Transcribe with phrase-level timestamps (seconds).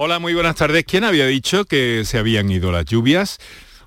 [0.00, 0.84] Hola, muy buenas tardes.
[0.84, 3.40] ¿Quién había dicho que se habían ido las lluvias?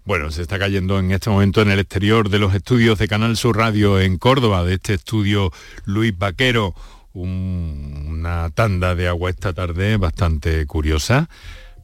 [0.03, 3.37] Bueno, se está cayendo en este momento en el exterior de los estudios de Canal
[3.37, 5.53] Sur Radio en Córdoba, de este estudio
[5.85, 6.75] Luis Vaquero,
[7.13, 11.29] una tanda de agua esta tarde bastante curiosa,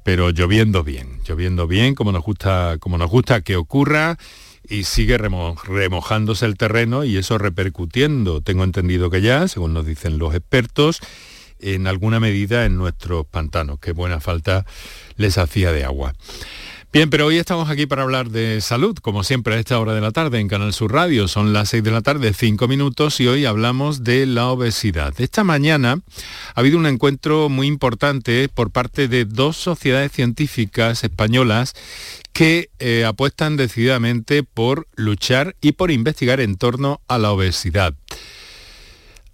[0.03, 4.17] pero lloviendo bien, lloviendo bien, como nos gusta, como nos gusta que ocurra
[4.67, 10.17] y sigue remojándose el terreno y eso repercutiendo, tengo entendido que ya, según nos dicen
[10.17, 10.99] los expertos,
[11.59, 14.65] en alguna medida en nuestros pantanos, que buena falta
[15.15, 16.13] les hacía de agua.
[16.93, 19.99] Bien, pero hoy estamos aquí para hablar de salud, como siempre a esta hora de
[19.99, 21.27] la tarde en Canal Sur Radio.
[21.27, 25.13] Son las 6 de la tarde, 5 minutos y hoy hablamos de la obesidad.
[25.19, 25.99] Esta mañana
[26.55, 31.73] ha habido un encuentro muy importante por parte de dos sociedades científicas españolas
[32.31, 37.95] que eh, apuestan decididamente por luchar y por investigar en torno a la obesidad.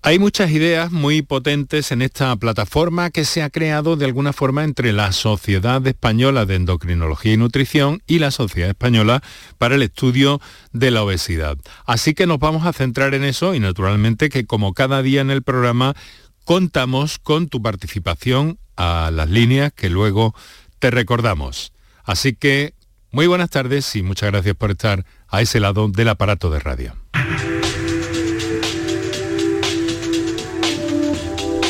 [0.06, 4.66] Hay muchas ideas muy potentes en esta plataforma que se ha creado de alguna forma
[4.66, 9.24] entre la Sociedad Española de Endocrinología y Nutrición y la Sociedad Española
[9.58, 10.42] para el Estudio
[10.74, 11.58] de la Obesidad.
[11.86, 15.32] Así que nos vamos a centrar en eso y naturalmente que como cada día en
[15.32, 15.96] el programa
[16.44, 20.36] contamos con tu participación a las líneas que luego
[20.80, 21.72] te recordamos.
[22.04, 22.74] Así que
[23.12, 26.94] muy buenas tardes y muchas gracias por estar a ese lado del aparato de radio.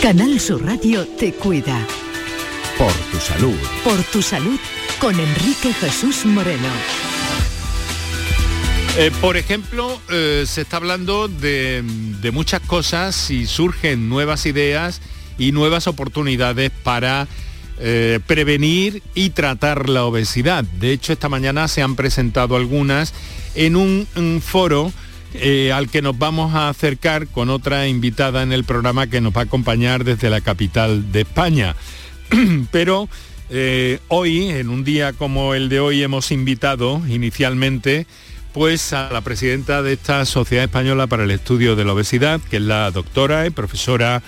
[0.03, 1.79] Canal Sur Radio te cuida.
[2.77, 3.55] Por tu salud.
[3.85, 4.59] Por tu salud
[4.99, 6.67] con Enrique Jesús Moreno.
[8.97, 11.85] Eh, por ejemplo, eh, se está hablando de,
[12.33, 14.99] muchas cosas y surgen nuevas ideas
[15.37, 17.29] y nuevas oportunidades para
[17.79, 20.65] eh, prevenir y tratar la obesidad.
[20.65, 23.13] De hecho, esta mañana se han presentado algunas
[23.55, 24.91] en un foro
[25.33, 29.35] eh, al que nos vamos a acercar con otra invitada en el programa que nos
[29.35, 31.75] va a acompañar desde la capital de España.
[32.71, 33.09] Pero
[33.49, 38.07] eh, hoy, en un día como el de hoy, hemos invitado inicialmente
[38.53, 42.57] pues a la presidenta de esta Sociedad Española para el Estudio de la Obesidad, que
[42.57, 44.21] es la doctora y profesora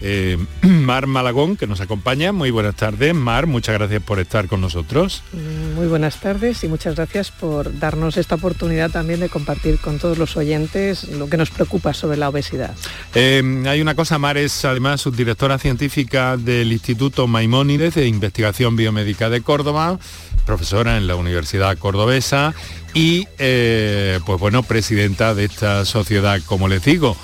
[0.00, 2.32] eh, Mar Malagón, que nos acompaña.
[2.32, 5.22] Muy buenas tardes, Mar, muchas gracias por estar con nosotros.
[5.32, 9.98] Mm, muy buenas tardes y muchas gracias por darnos esta oportunidad también de compartir con
[9.98, 12.74] todos los oyentes lo que nos preocupa sobre la obesidad.
[13.14, 19.30] Eh, hay una cosa, Mar es además subdirectora científica del Instituto Maimónides de Investigación Biomédica
[19.30, 19.98] de Córdoba,
[20.46, 22.54] profesora en la Universidad Cordobesa
[22.94, 27.16] y, eh, pues bueno, presidenta de esta sociedad, como les digo.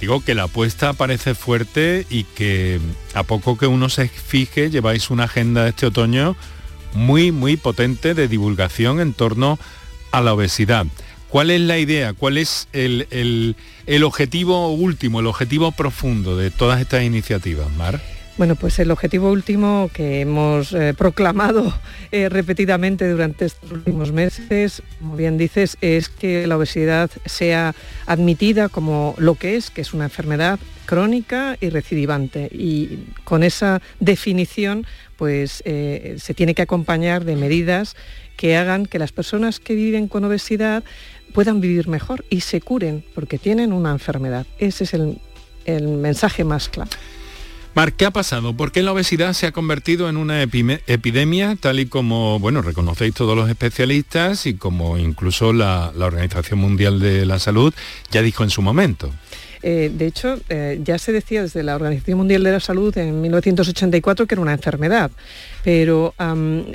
[0.00, 2.80] Digo que la apuesta parece fuerte y que
[3.14, 6.36] a poco que uno se fije, lleváis una agenda este otoño
[6.94, 9.58] muy, muy potente de divulgación en torno
[10.10, 10.86] a la obesidad.
[11.28, 12.12] ¿Cuál es la idea?
[12.12, 13.54] ¿Cuál es el,
[14.02, 18.00] objetivo último, el objetivo profundo de todas estas iniciativas, Mar?
[18.40, 21.74] Bueno, pues el objetivo último que hemos eh, proclamado
[22.10, 27.74] eh, repetidamente durante estos últimos meses, como bien dices, es que la obesidad sea
[28.06, 32.48] admitida como lo que es, que es una enfermedad crónica y recidivante.
[32.50, 34.86] Y con esa definición,
[35.18, 37.94] pues eh, se tiene que acompañar de medidas
[38.38, 40.82] que hagan que las personas que viven con obesidad
[41.34, 44.46] puedan vivir mejor y se curen porque tienen una enfermedad.
[44.58, 45.18] Ese es el,
[45.66, 46.90] el mensaje más claro.
[47.72, 48.52] Mar, ¿qué ha pasado?
[48.56, 53.14] ¿Por qué la obesidad se ha convertido en una epidemia, tal y como, bueno, reconocéis
[53.14, 57.72] todos los especialistas y como incluso la, Organización Mundial de la Salud
[58.10, 59.12] ya dijo en su momento?
[59.62, 63.20] Eh, de hecho, eh, ya se decía desde la Organización Mundial de la Salud en
[63.20, 65.12] 1984 que era una enfermedad,
[65.62, 66.12] pero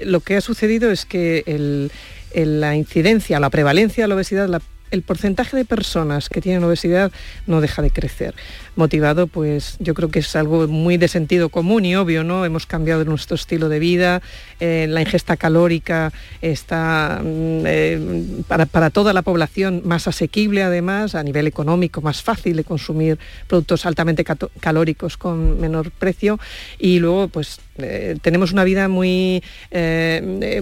[0.06, 1.89] lo que ha sucedido es que
[2.33, 7.12] la incidencia, la prevalencia de la obesidad, el porcentaje de personas que tienen obesidad
[7.47, 8.33] no deja de crecer
[8.75, 12.46] motivado, pues yo creo que es algo muy de sentido común y obvio, ¿no?
[12.46, 14.22] Hemos cambiado nuestro estilo de vida,
[14.59, 21.24] eh, la ingesta calórica está mm, eh, para, toda la población más asequible además, a
[21.24, 24.24] nivel económico, más fácil de consumir productos altamente
[24.59, 26.40] calóricos con menor precio
[26.80, 29.44] y luego pues eh, tenemos una vida muy,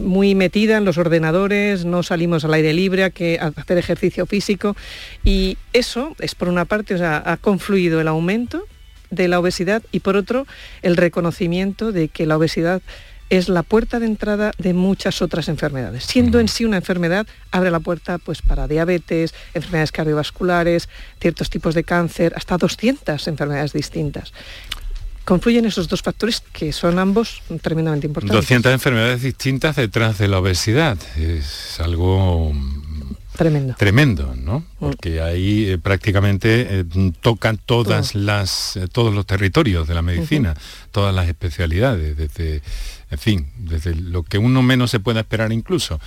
[0.02, 4.26] muy metida en los ordenadores, no salimos al aire libre a, que, a hacer ejercicio
[4.26, 4.76] físico
[5.24, 8.66] y eso es por una parte, o sea, ha confluido el aumento
[9.10, 10.46] de la obesidad y por otro
[10.82, 12.82] el reconocimiento de que la obesidad
[13.30, 16.04] es la puerta de entrada de muchas otras enfermedades.
[16.04, 20.88] Siendo en sí una enfermedad, abre la puerta pues, para diabetes, enfermedades cardiovasculares,
[21.20, 24.34] ciertos tipos de cáncer, hasta 200 enfermedades distintas.
[25.26, 28.36] Confluyen esos dos factores que son ambos tremendamente importantes.
[28.36, 30.98] 200 enfermedades distintas detrás de la obesidad.
[31.18, 32.52] Es algo
[33.36, 33.76] Tremendo.
[33.78, 34.60] Tremendo, ¿no?
[34.60, 34.64] Mm.
[34.80, 36.86] Porque ahí eh, prácticamente eh,
[37.22, 40.56] tocan todas las, eh, todos los territorios de la medicina,
[40.92, 42.62] todas las especialidades, desde
[43.10, 46.00] en fin, desde lo que uno menos se pueda esperar incluso.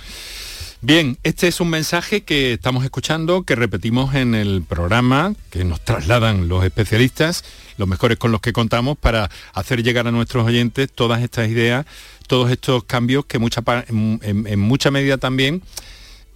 [0.81, 5.81] Bien, este es un mensaje que estamos escuchando, que repetimos en el programa, que nos
[5.81, 7.43] trasladan los especialistas,
[7.77, 11.85] los mejores con los que contamos, para hacer llegar a nuestros oyentes todas estas ideas,
[12.27, 15.63] todos estos cambios que mucha, en, en mucha medida también,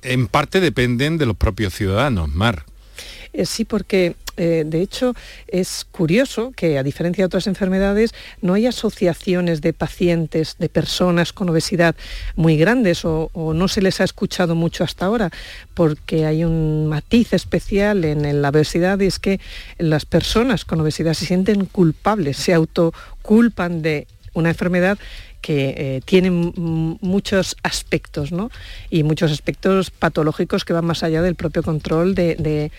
[0.01, 2.65] en parte dependen de los propios ciudadanos, Mar.
[3.33, 5.13] Eh, sí, porque eh, de hecho
[5.47, 11.31] es curioso que a diferencia de otras enfermedades no hay asociaciones de pacientes, de personas
[11.31, 11.95] con obesidad
[12.35, 15.31] muy grandes o, no se les ha escuchado mucho hasta ahora,
[15.73, 19.39] porque hay un matiz especial en la obesidad y es que
[19.77, 24.97] las personas con obesidad se sienten culpables, se autoculpan de una enfermedad
[25.41, 26.53] que eh, tienen
[27.01, 28.51] muchos aspectos, ¿no?
[28.89, 32.71] Y muchos aspectos patológicos que van más allá del propio control de,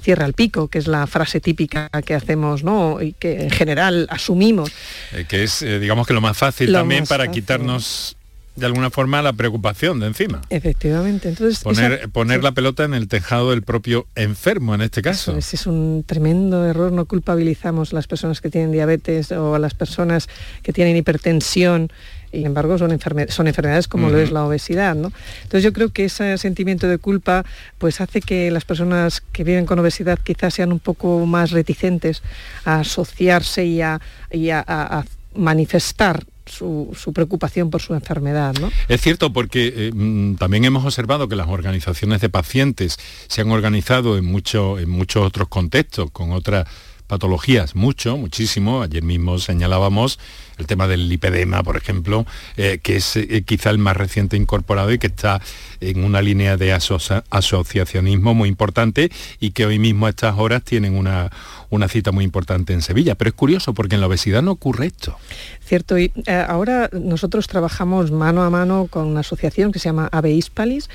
[0.00, 3.00] cierra al pico, que es la frase típica que hacemos, ¿no?
[3.02, 4.70] Y que en general asumimos.
[5.12, 8.16] Eh, que es, eh, digamos que lo más fácil también para quitarnos
[8.56, 10.40] de alguna forma la preocupación de encima.
[10.48, 11.28] Efectivamente.
[11.28, 15.36] Entonces, poner, poner la pelota en el tejado del propio enfermo en este caso.
[15.36, 16.90] Es un tremendo error.
[16.90, 20.28] No culpabilizamos a las personas que tienen diabetes o a las personas
[20.62, 21.90] que tienen hipertensión.
[22.32, 22.98] Y, sin embargo, son,
[23.28, 24.94] son enfermedades como lo es la obesidad.
[24.94, 25.12] ¿no?
[25.42, 27.44] Entonces yo creo que ese sentimiento de culpa
[27.78, 32.22] pues, hace que las personas que viven con obesidad quizás sean un poco más reticentes
[32.64, 34.00] a asociarse y a,
[34.32, 35.04] a
[35.34, 38.54] manifestar su, preocupación por su enfermedad.
[38.60, 38.70] ¿no?
[38.88, 42.98] Es cierto, porque eh, mm, también hemos observado que las organizaciones de pacientes
[43.28, 46.66] se han organizado en, en muchos otros contextos, con otras
[47.06, 48.82] patologías, mucho, muchísimo.
[48.82, 50.18] Ayer mismo señalábamos
[50.58, 52.26] el tema del lipedema, por ejemplo,
[52.56, 55.40] eh, que es eh, quizá el más reciente incorporado y que está
[55.80, 60.96] en una línea de asociacionismo muy importante y que hoy mismo a estas horas tienen
[60.96, 61.30] una,
[61.70, 63.14] una cita muy importante en Sevilla.
[63.14, 65.16] Pero es curioso porque en la obesidad no ocurre esto.
[65.64, 70.08] Cierto, y eh, ahora nosotros trabajamos mano a mano con una asociación que se llama
[70.12, 70.88] Ave Hispalis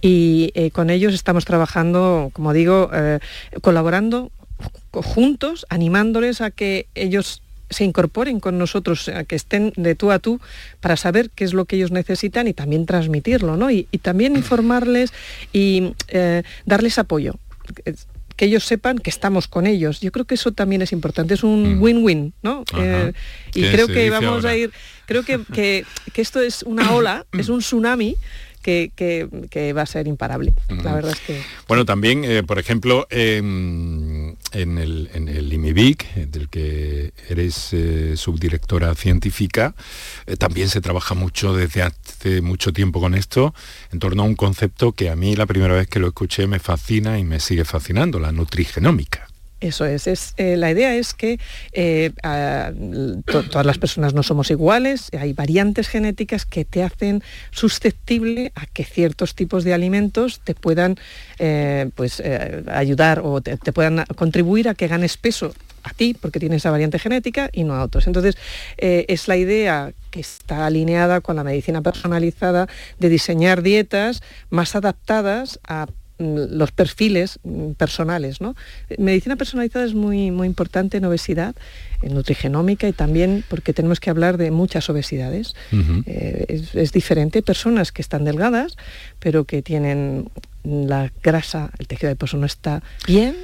[0.00, 2.90] y con ellos estamos trabajando, como digo,
[3.62, 4.30] colaborando
[4.92, 10.18] juntos, animándoles a que ellos se incorporen con nosotros, a que estén de tú a
[10.18, 10.40] tú
[10.80, 13.70] para saber qué es lo que ellos necesitan y también transmitirlo, ¿no?
[13.70, 15.12] Y, también informarles
[15.52, 17.34] y eh, darles apoyo
[18.36, 20.00] que ellos sepan que estamos con ellos.
[20.00, 21.82] Yo creo que eso también es importante, es un mm.
[21.82, 22.64] win-win, ¿no?
[22.78, 23.12] Eh,
[23.54, 24.70] y creo que vamos a ir,
[25.06, 25.84] creo que, que,
[26.20, 28.16] esto es una ola, es un tsunami
[28.62, 30.52] que, va a ser imparable.
[30.82, 31.40] La verdad es que...
[31.68, 33.06] Bueno, también, eh, por ejemplo,
[34.56, 39.74] en, el, en IMIBIC, del que eres eh, subdirectora científica,
[40.26, 43.54] eh, también se trabaja mucho desde hace mucho tiempo con esto,
[43.92, 46.58] en torno a un concepto que a mí la primera vez que lo escuché me
[46.58, 49.28] fascina y me sigue fascinando, la nutrigenómica.
[49.60, 51.40] Eso es, es eh, la idea es que
[51.72, 52.12] eh,
[53.24, 57.22] todas las personas no somos iguales, hay variantes genéticas que te hacen
[57.52, 60.96] susceptible a que ciertos tipos de alimentos te puedan
[61.38, 62.22] eh, pues,
[62.66, 65.54] ayudar o te, puedan contribuir a que ganes peso
[65.84, 68.06] a ti, porque tienes esa variante genética, y no a otros.
[68.06, 68.36] Entonces,
[68.76, 72.66] es la idea que está alineada con la medicina personalizada
[72.98, 75.86] de diseñar dietas más adaptadas a
[76.18, 78.40] los perfiles mm, personales.
[78.40, 78.54] ¿no?
[78.98, 81.54] Medicina personalizada es muy, muy importante en obesidad,
[82.02, 85.54] en nutrigenómica y también porque tenemos que hablar de muchas obesidades.
[86.06, 88.76] Eh, es, es, diferente, personas que están delgadas,
[89.18, 90.30] pero que tienen
[90.64, 93.36] la grasa, el tejido adiposo no está bien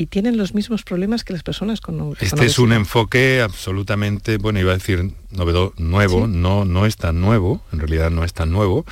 [0.00, 4.58] y tienen los mismos problemas que las personas con, Este es un enfoque absolutamente, bueno,
[4.58, 8.50] iba a decir novedo, nuevo, no, no es tan nuevo, en realidad no es tan
[8.50, 8.86] nuevo,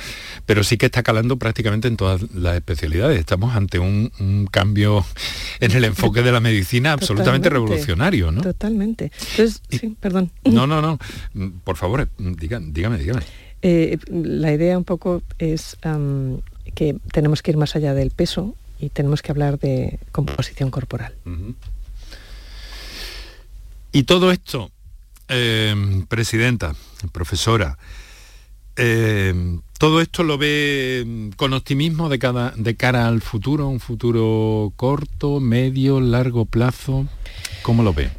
[0.45, 3.19] pero sí que está calando prácticamente en todas las especialidades.
[3.19, 5.03] Estamos ante un, cambio
[5.59, 8.41] en el enfoque de la medicina absolutamente revolucionario, ¿no?
[8.41, 9.11] Totalmente.
[9.31, 10.29] Entonces, sí, perdón.
[10.45, 10.99] No, no, no.
[11.63, 12.99] Por favor, dígame, dígame.
[12.99, 13.21] dígame.
[13.63, 15.75] Eh, la idea un poco es
[16.75, 21.13] que tenemos que ir más allá del peso y tenemos que hablar de composición corporal.
[23.91, 24.71] Y todo esto,
[25.27, 25.75] eh,
[26.07, 26.75] presidenta,
[27.11, 27.77] profesora,
[28.75, 34.71] eh, todo esto lo ve con optimismo de, cada, de cara al futuro, un futuro
[34.75, 37.07] corto, medio, largo plazo.
[37.61, 38.09] ¿Cómo lo ve?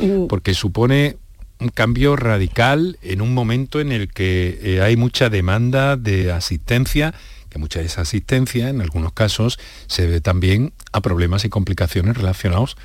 [0.00, 0.26] Mm.
[0.26, 1.16] Porque supone
[1.60, 7.14] un cambio radical en un momento en el que eh, hay mucha demanda de asistencia
[7.54, 12.16] que mucha de esa asistencia, en algunos casos, se debe también a problemas y complicaciones
[12.16, 12.76] relacionados,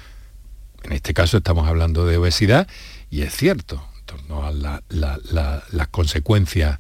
[0.84, 2.68] en este caso estamos hablando de obesidad,
[3.10, 6.78] y es cierto, en torno a las consecuencias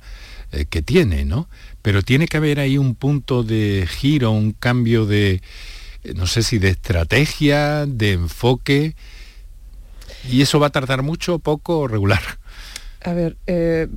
[0.52, 1.50] eh, que tiene, ¿no?
[1.82, 5.42] Pero tiene que haber ahí un punto de giro, un cambio de,
[6.04, 8.96] eh, no sé si de estrategia, de enfoque,
[10.30, 12.22] y eso va a tardar mucho, poco o regular.
[13.02, 13.88] A ver, eh,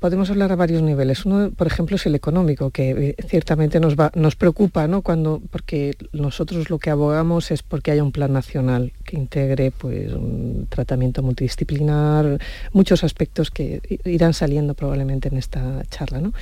[0.00, 1.26] podemos hablar a varios niveles.
[1.26, 5.02] Uno, por ejemplo, es el económico, que eh, ciertamente nos, va, nos preocupa, ¿no?
[5.02, 10.14] Cuando, porque nosotros lo que abogamos es porque haya un plan nacional que integre pues,
[10.14, 12.38] un tratamiento multidisciplinar,
[12.72, 16.22] muchos aspectos que irán saliendo probablemente en esta charla.
[16.22, 16.32] ¿no?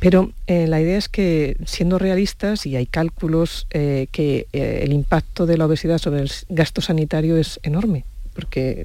[0.00, 5.58] Pero eh, la idea es que, siendo realistas, y hay cálculos, que el impacto de
[5.58, 8.04] la obesidad sobre el gasto sanitario es enorme
[8.36, 8.84] porque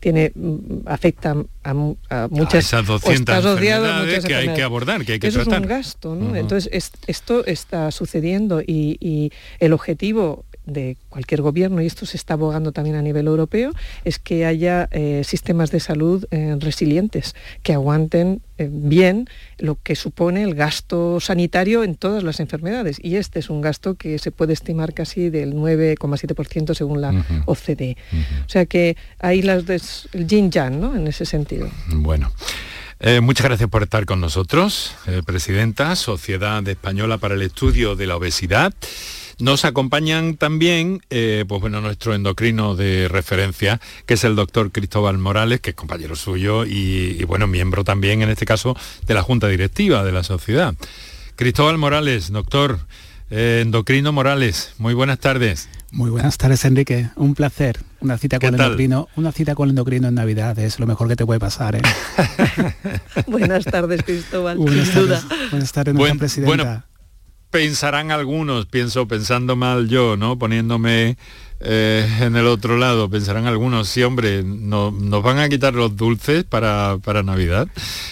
[0.00, 0.32] tiene
[0.84, 5.40] afecta a, muchas a esas 200 enfermedades que hay que abordar, que hay que Eso
[5.42, 5.54] tratar.
[5.54, 6.36] es un gasto, ¿no?
[6.36, 12.34] Entonces esto está sucediendo y, y el objetivo de cualquier gobierno, y esto se está
[12.34, 13.72] abogando también a nivel europeo,
[14.04, 19.94] es que haya eh, sistemas de salud eh, resilientes, que aguanten eh, bien lo que
[19.94, 22.98] supone el gasto sanitario en todas las enfermedades.
[23.00, 27.96] Y este es un gasto que se puede estimar casi del 9,7% según la OCDE.
[28.44, 30.96] O sea que ahí las des, el yin yang, ¿no?
[30.96, 31.70] En ese sentido.
[31.88, 32.32] Bueno.
[33.22, 34.94] muchas gracias por estar con nosotros,
[35.26, 38.74] Presidenta, Sociedad Española para el Estudio de la Obesidad.
[39.38, 45.18] Nos acompañan también, eh, pues bueno, nuestro endocrino de referencia, que es el doctor Cristóbal
[45.18, 48.74] Morales, que es compañero suyo y, bueno, miembro también, en este caso,
[49.06, 50.74] de la Junta Directiva de la sociedad.
[51.36, 52.78] Cristóbal Morales, doctor
[53.30, 55.68] eh, endocrino Morales, muy buenas tardes.
[55.90, 57.10] Muy buenas tardes, Enrique.
[57.16, 57.78] Un placer.
[58.00, 61.08] Una cita con el endocrino, una cita con el endocrino en Navidad es lo mejor
[61.08, 61.76] que te puede pasar.
[61.76, 61.82] ¿eh?
[63.26, 64.56] buenas tardes, Cristóbal.
[64.56, 66.86] Buenas tardes, buenas tardes, Buen, presidenta
[67.50, 70.38] pensarán algunos, pienso pensando mal yo, ¿no?
[70.38, 71.16] Poniéndome
[71.58, 75.96] eh, en el otro lado, pensarán algunos, sí, hombre, no, nos van a quitar los
[75.96, 77.66] dulces para, para, Navidad.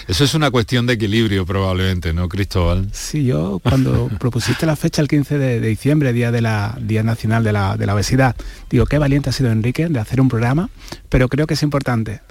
[0.09, 2.89] Eso es una cuestión de equilibrio probablemente, ¿no, Cristóbal?
[2.93, 7.45] Sí, yo cuando propusiste la fecha el 15 de, diciembre, Día, de la, Día Nacional
[7.45, 8.35] de la, de la Obesidad,
[8.71, 10.71] digo, qué valiente ha sido Enrique de hacer un programa,
[11.11, 12.23] pero creo que es importante.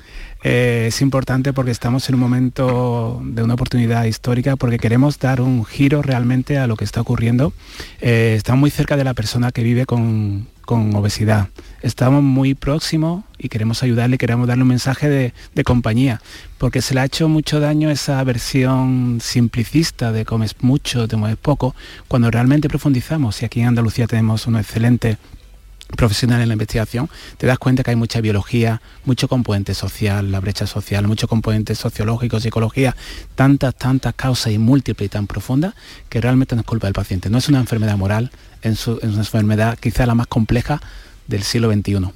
[0.43, 5.39] Eh, es importante porque estamos en un momento de una oportunidad histórica porque queremos dar
[5.39, 7.53] un giro realmente a lo que está ocurriendo.
[8.01, 11.49] Eh, estamos muy cerca de la persona que vive con, obesidad.
[11.83, 16.19] Estamos muy próximos y queremos ayudarle, queremos darle un mensaje de, de, compañía,
[16.57, 21.37] porque se le ha hecho mucho daño esa versión simplicista de comes mucho, te mueves
[21.37, 21.75] poco,
[22.07, 25.17] cuando realmente profundizamos, y aquí en Andalucía tenemos un excelente
[25.95, 30.39] profesional en la investigación, te das cuenta que hay mucha biología, mucho componente social, la
[30.39, 32.95] brecha social, mucho componente sociológico, psicología,
[33.35, 35.73] tantas, tantas causas y múltiples y tan profundas
[36.09, 37.29] que realmente no es culpa del paciente.
[37.29, 38.31] No es una enfermedad moral,
[38.61, 40.81] es una enfermedad quizá la más compleja
[41.27, 42.11] del siglo XXI.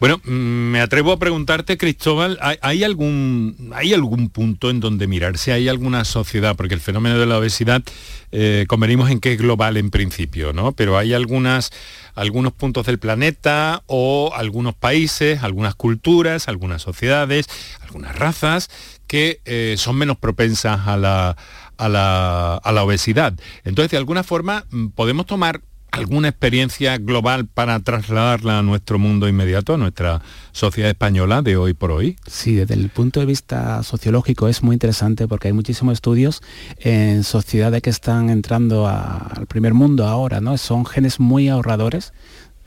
[0.00, 5.52] Bueno, mm, me atrevo a preguntarte, Cristóbal, ¿hay, algún, ¿hay algún punto en donde mirarse?
[5.52, 6.54] ¿Hay alguna sociedad?
[6.56, 7.82] Porque el fenómeno de la obesidad,
[8.30, 10.72] eh, convenimos en que es global en principio, ¿no?
[10.72, 11.70] Pero hay algunas,
[12.14, 17.46] algunos puntos del planeta o algunos países, algunas culturas, algunas sociedades,
[17.80, 18.70] algunas razas
[19.08, 21.36] que eh, son menos propensas a la,
[21.76, 23.34] a la, a la obesidad.
[23.64, 29.28] Entonces, de alguna forma, mm, podemos tomar alguna experiencia global para trasladarla a nuestro mundo
[29.28, 32.16] inmediato, a nuestra sociedad española de hoy por hoy?
[32.26, 36.42] Sí, desde el punto de vista sociológico es muy interesante porque hay muchísimos estudios
[36.78, 40.56] en sociedades que están entrando al primer mundo ahora, ¿no?
[40.58, 42.12] Son genes muy ahorradores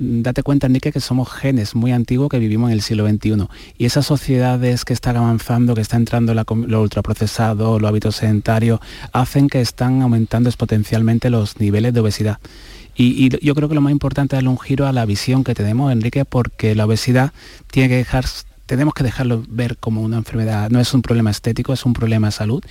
[0.01, 3.47] date cuenta, Enrique, que somos genes muy antiguos que vivimos en el siglo XXI.
[3.77, 8.79] Y esas sociedades que están avanzando, que está entrando lo ultraprocesado, los hábitos sedentarios,
[9.13, 12.39] hacen que están aumentando exponencialmente los niveles de obesidad.
[13.01, 15.55] Y, yo creo que lo más importante es darle un giro a la visión que
[15.55, 17.33] tenemos, Enrique, porque la obesidad
[17.71, 18.25] tiene que dejar
[18.67, 22.27] tenemos que dejarlo ver como una enfermedad, no es un problema estético, es un problema
[22.27, 22.63] de salud.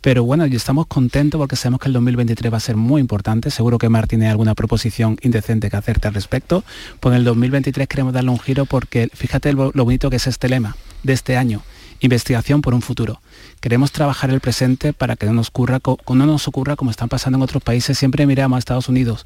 [0.00, 3.50] Pero bueno, estamos contentos porque sabemos que el 2023 va a ser muy importante.
[3.50, 6.64] Seguro que Martín tiene alguna proposición indecente que hacerte al respecto.
[7.00, 10.48] Pues en el 2023 queremos darle un giro porque fíjate lo bonito que es este
[10.48, 11.62] lema de este año
[12.02, 13.20] investigación por un futuro.
[13.60, 15.78] Queremos trabajar el presente para que no nos ocurra,
[16.08, 17.96] no nos ocurra como están pasando en otros países.
[17.96, 19.24] Siempre miramos a Estados Unidos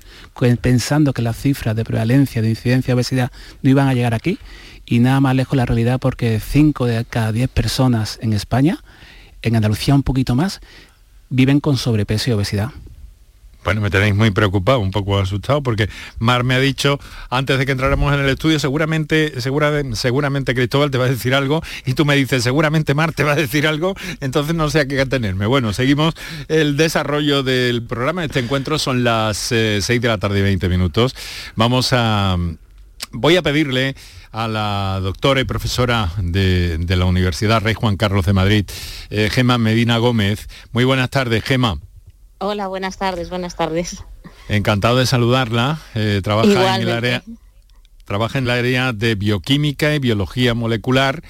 [0.60, 4.38] pensando que las cifras de prevalencia, de incidencia de obesidad no iban a llegar aquí
[4.84, 8.84] y nada más lejos la realidad porque 5 de cada 10 personas en España,
[9.42, 10.60] en Andalucía un poquito más,
[11.30, 12.70] viven con sobrepeso y obesidad.
[13.66, 15.88] Bueno, me tenéis muy preocupado, un poco asustado, porque
[16.20, 20.98] Mar me ha dicho, antes de que entráramos en el estudio, seguramente, seguramente Cristóbal te
[20.98, 23.96] va a decir algo, y tú me dices, seguramente Mar te va a decir algo,
[24.20, 25.46] entonces no sé a qué atenerme.
[25.46, 26.14] Bueno, seguimos
[26.46, 28.24] el desarrollo del programa.
[28.24, 31.16] Este encuentro son las 6 eh, de la tarde y 20 minutos.
[31.56, 32.36] Vamos a...
[33.10, 33.96] Voy a pedirle
[34.30, 38.64] a la doctora y profesora de, la Universidad Rey Juan Carlos de Madrid,
[39.10, 40.46] eh, Gema Medina Gómez.
[40.70, 41.80] Muy buenas tardes, Gema.
[42.38, 44.04] Hola, buenas tardes, buenas tardes.
[44.48, 45.80] Encantado de saludarla.
[45.94, 47.22] Eh, trabaja, en el área,
[48.04, 51.22] trabaja en el área de bioquímica y biología molecular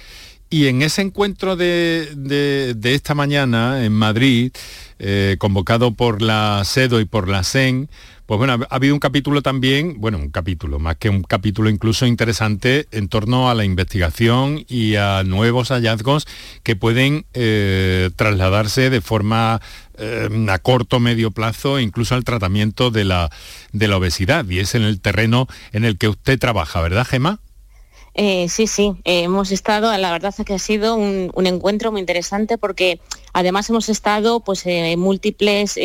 [0.49, 4.53] Y en ese encuentro de, esta mañana en Madrid,
[4.99, 7.88] eh, convocado por la SEDO y por la SEN,
[8.26, 12.07] pues bueno, ha habido un capítulo también, bueno, un capítulo, más que un capítulo incluso
[12.07, 16.26] interesante en torno a la investigación y a nuevos hallazgos
[16.65, 19.61] que pueden eh, trasladarse de forma
[19.99, 23.31] eh, a corto medio plazo, incluso al tratamiento de la,
[23.73, 24.45] de la obesidad.
[24.49, 27.41] Y es en el terreno en el que usted trabaja, ¿verdad, Gemma?
[28.18, 32.56] Eh, sí, sí, hemos estado, la verdad es que ha sido un, encuentro muy interesante
[32.56, 32.99] porque
[33.35, 35.76] además hemos estado pues, en múltiples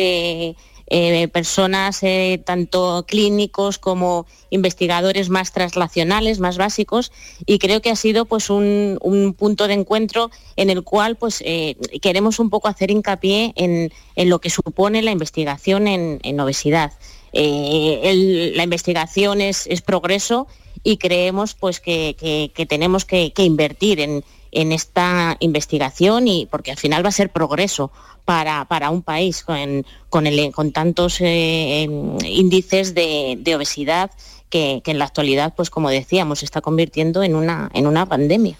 [0.94, 7.12] eh, personas, eh, tanto clínicos como investigadores más traslacionales, más básicos,
[7.46, 8.98] y creo que ha sido pues, un,
[9.38, 13.90] punto de encuentro en el cual pues, eh, queremos un poco hacer hincapié en,
[14.28, 16.92] lo que supone la investigación en, obesidad.
[17.32, 20.46] la investigación es, progreso
[20.82, 27.04] y creemos pues, que, tenemos que, invertir en, en esta investigación y porque al final
[27.04, 27.90] va a ser progreso
[28.24, 31.88] para, un país con, con, tantos eh,
[32.24, 34.10] índices de, obesidad
[34.48, 38.56] que, en la actualidad, pues como decíamos, se está convirtiendo en una, en una pandemia.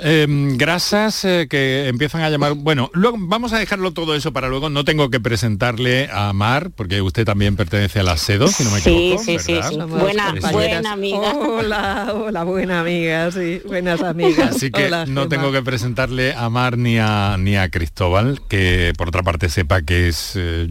[0.00, 2.54] Em, grasas eh, que empiezan a llamar.
[2.54, 4.70] Bueno, luego vamos a dejarlo todo eso para luego.
[4.70, 8.70] No tengo que presentarle a Mar, porque usted también pertenece a la SEDO, si no
[8.70, 9.22] me equivoco.
[9.22, 9.76] Sí, sí, sí.
[9.76, 11.34] Buena, buena amiga.
[11.34, 14.56] Hola, hola, buena amiga, sí, buenas amigas.
[14.56, 19.08] Así que no tengo que presentarle a Mar ni a, ni a Cristóbal, que por
[19.08, 20.68] otra parte sepa que es eh,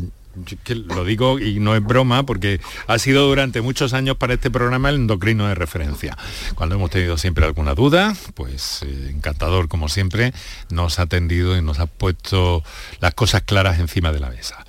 [0.88, 4.90] lo digo y no es broma porque ha sido durante muchos años para este programa
[4.90, 6.18] el endocrino de referencia.
[6.56, 10.34] Cuando hemos tenido siempre alguna duda, pues eh, encantador como siempre,
[10.70, 12.64] nos ha atendido y nos ha puesto
[13.00, 14.66] las cosas claras encima de la mesa.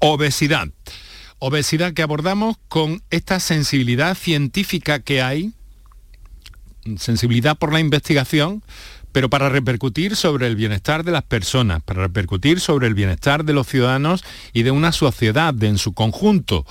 [0.00, 0.68] Obesidad.
[1.40, 5.52] Obesidad que abordamos con esta sensibilidad científica que hay,
[6.96, 8.62] sensibilidad por la investigación,
[9.18, 13.52] pero para repercutir sobre el bienestar de las personas, para repercutir sobre el bienestar de
[13.52, 14.22] los ciudadanos
[14.52, 16.64] y de una sociedad en su conjunto.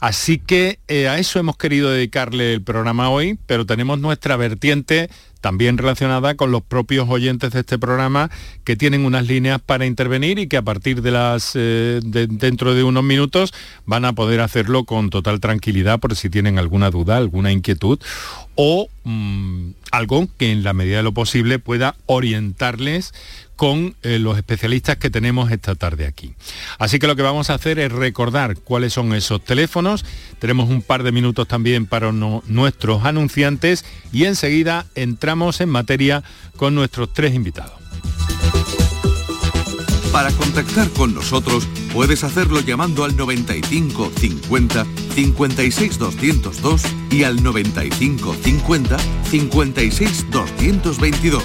[0.00, 5.10] Así que eh, a eso hemos querido dedicarle el programa hoy, pero tenemos nuestra vertiente
[5.40, 8.30] también relacionada con los propios oyentes de este programa
[8.64, 12.82] que tienen unas líneas para intervenir y que a partir de las eh, dentro de
[12.82, 13.52] unos minutos
[13.86, 17.98] van a poder hacerlo con total tranquilidad por si tienen alguna duda, alguna inquietud
[18.54, 23.14] o mm, algo que en la medida de lo posible pueda orientarles
[23.60, 26.32] con eh, los especialistas que tenemos esta tarde aquí.
[26.78, 30.06] Así que lo que vamos a hacer es recordar cuáles son esos teléfonos.
[30.38, 36.24] Tenemos un par de minutos también para nuestros anunciantes y enseguida entramos en materia
[36.56, 37.74] con nuestros tres invitados.
[40.10, 48.36] Para contactar con nosotros puedes hacerlo llamando al 95 50 56 202 y al 95
[48.42, 48.96] 50
[49.30, 51.44] 56 222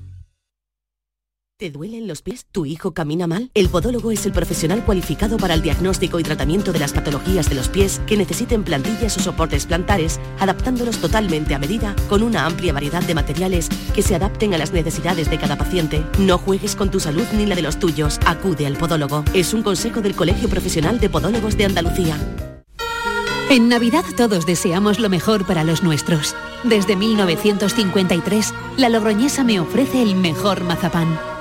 [1.61, 2.47] ¿Te duelen los pies?
[2.51, 3.51] ¿Tu hijo camina mal?
[3.53, 7.53] El podólogo es el profesional cualificado para el diagnóstico y tratamiento de las patologías de
[7.53, 12.73] los pies que necesiten plantillas o soportes plantares, adaptándolos totalmente a medida con una amplia
[12.73, 16.03] variedad de materiales que se adapten a las necesidades de cada paciente.
[16.17, 18.19] No juegues con tu salud ni la de los tuyos.
[18.25, 19.23] Acude al podólogo.
[19.35, 22.17] Es un consejo del Colegio Profesional de Podólogos de Andalucía.
[23.51, 26.35] En Navidad todos deseamos lo mejor para los nuestros.
[26.63, 31.30] Desde 1953, la Logroñesa me ofrece el mejor mazapán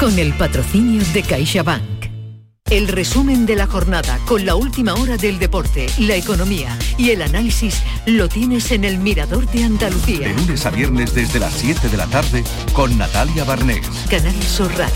[0.00, 2.06] con el patrocinio de CaixaBank.
[2.70, 7.20] El resumen de la jornada con la última hora del deporte, la economía y el
[7.20, 10.28] análisis lo tienes en el Mirador de Andalucía.
[10.28, 13.86] De lunes a viernes desde las 7 de la tarde con Natalia Barnés.
[14.08, 14.94] Canal Sur Radio,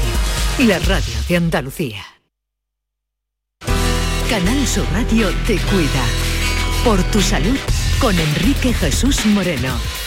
[0.60, 2.02] la radio de Andalucía.
[4.30, 6.04] Canal Sur Radio te cuida.
[6.82, 7.58] Por tu salud
[8.00, 10.03] con Enrique Jesús Moreno.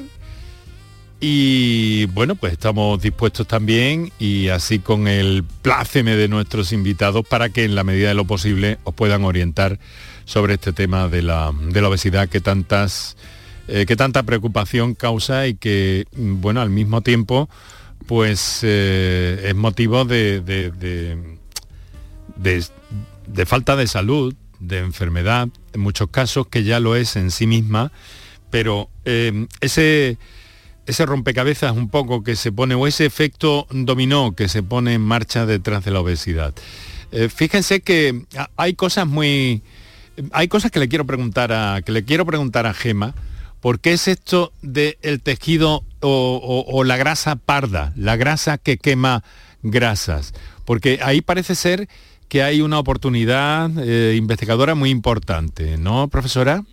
[1.19, 7.49] Y bueno, pues estamos dispuestos también y así con el pláceme de nuestros invitados para
[7.49, 9.79] que en la medida de lo posible os puedan orientar
[10.25, 13.17] sobre este tema de la, obesidad que tantas
[13.67, 17.49] eh, que tanta preocupación causa y que bueno al mismo tiempo
[18.07, 20.71] pues eh, es motivo de, de
[23.45, 27.91] falta de salud, de enfermedad, en muchos casos que ya lo es en sí misma,
[28.49, 30.17] pero eh, ese,
[30.85, 35.01] ese rompecabezas un poco que se pone, o ese efecto dominó que se pone en
[35.01, 36.53] marcha detrás de la obesidad.
[37.11, 39.63] Eh, fíjense que hay cosas muy.
[40.31, 41.81] Hay cosas que le quiero preguntar a.
[41.81, 43.15] que le quiero preguntar a Gema.
[43.61, 49.21] ¿Por qué es esto del tejido o la grasa parda, la grasa que quema
[49.63, 50.33] grasas?
[50.63, 51.89] Porque ahí parece ser
[52.29, 56.63] que hay una oportunidad eh, investigadora muy importante, ¿no, profesora?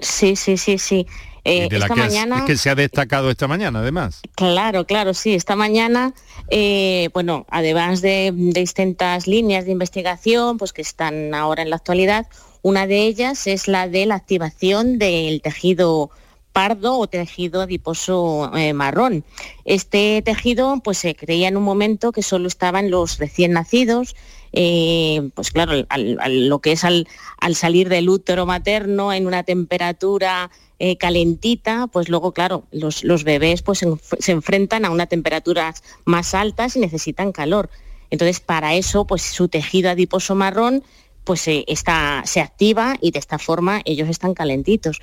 [0.00, 1.06] Sí, sí, sí, sí.
[1.44, 4.20] Eh, de la que, mañana, que se ha destacado esta mañana, además.
[4.36, 5.34] Claro, claro, sí.
[5.34, 6.14] Esta mañana,
[6.48, 12.26] eh, bueno, además de, distintas líneas de investigación, pues que están ahora en la actualidad,
[12.62, 16.10] una de ellas es la de la activación del tejido
[16.52, 19.24] pardo o tejido adiposo marrón.
[19.64, 24.14] Este tejido pues se creía en un momento que solo estaban los recién nacidos,
[24.52, 25.86] eh, pues claro,
[26.28, 27.06] lo que es al,
[27.54, 33.84] salir del útero materno en una temperatura eh, calentita, pues luego, claro, los, bebés pues,
[34.18, 37.70] se, enfrentan a unas temperaturas más altas y necesitan calor.
[38.10, 40.82] Entonces, para eso, pues su tejido adiposo marrón
[41.22, 45.00] pues está, se activa y de esta forma ellos están calentitos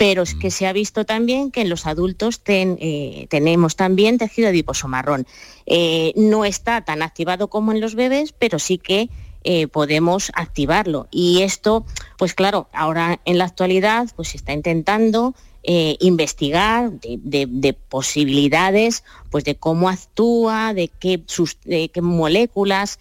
[0.00, 4.48] pero es que se ha visto también que en los adultos eh, tenemos también tejido
[4.48, 5.26] adiposo marrón.
[5.66, 9.10] Eh, no está tan activado como en los bebés, pero sí que
[9.44, 11.06] eh, podemos activarlo.
[11.10, 11.84] Y esto,
[12.16, 19.56] pues claro, ahora en la actualidad pues se está intentando investigar de, posibilidades, pues de
[19.56, 22.98] cómo actúa, de qué moléculas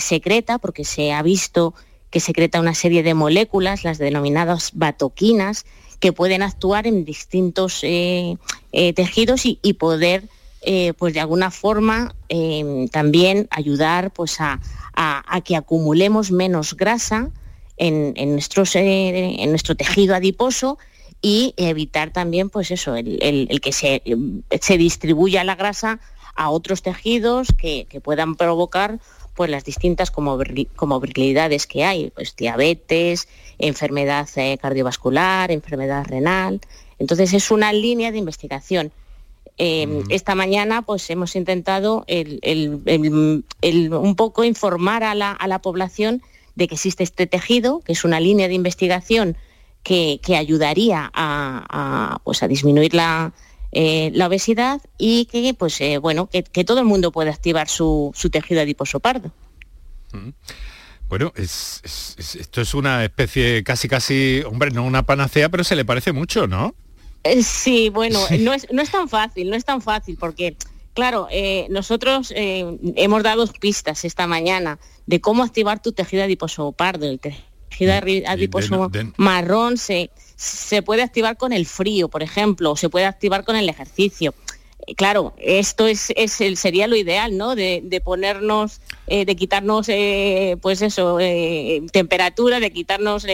[0.00, 1.72] secreta, porque se ha visto
[2.10, 5.64] que secreta una serie de moléculas, las denominadas batoquinas,
[6.00, 8.36] que pueden actuar en distintos eh,
[8.72, 10.28] eh, tejidos y, poder,
[10.62, 12.14] eh, pues de alguna forma,
[12.90, 14.60] también ayudar pues, a,
[15.44, 17.30] que acumulemos menos grasa
[17.76, 20.78] en, en nuestro tejido adiposo
[21.22, 24.02] y evitar también pues eso, el, que se,
[24.60, 25.98] se, distribuya la grasa
[26.34, 29.00] a otros tejidos que, puedan provocar
[29.36, 36.60] pues las distintas comorbilidades que hay, pues diabetes, enfermedad eh, cardiovascular, enfermedad renal.
[36.98, 38.92] Entonces es una línea de investigación.
[39.58, 46.22] Em, esta mañana pues hemos intentado un poco informar a la, población
[46.54, 49.36] de que existe este tejido, que es una línea de investigación
[49.82, 53.32] que, ayudaría a, pues, a disminuir la,
[53.78, 58.12] eh, la obesidad y que, pues, eh, bueno, que, todo el mundo puede activar su,
[58.32, 59.30] tejido adiposo pardo.
[61.08, 66.12] Bueno, esto es una especie casi, casi, hombre, no una panacea, pero se le parece
[66.12, 66.74] mucho, ¿no?
[67.22, 70.56] Eh, sí, bueno, No, es, no es tan fácil, no es tan fácil, porque
[70.96, 72.64] Claro, eh, nosotros eh,
[72.96, 77.04] hemos dado pistas esta mañana de cómo activar tu tejido adiposo pardo.
[77.04, 82.76] El tejido mm, adiposo marrón se, se puede activar con el frío, por ejemplo, o
[82.76, 84.34] se puede activar con el ejercicio
[84.94, 86.12] claro, esto es,
[86.54, 87.56] sería lo ideal, ¿no?
[87.56, 93.26] De, ponernos, eh, de quitarnos, eh, pues eso, eh, temperatura, de quitarnos,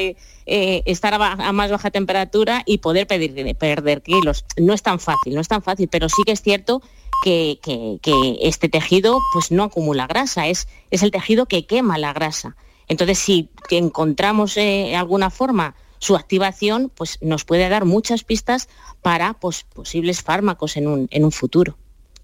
[0.47, 4.45] estar a, más baja temperatura y poder perder kilos.
[4.57, 6.83] No es tan fácil, no es tan fácil, pero sí que es cierto
[7.25, 7.59] que,
[8.41, 12.57] este tejido pues no acumula grasa, es, es el tejido que quema la grasa.
[12.89, 18.69] Entonces, si encontramos alguna forma su activación pues, nos puede dar muchas pistas
[19.03, 21.79] para pues, posibles fármacos en un, en un futuro.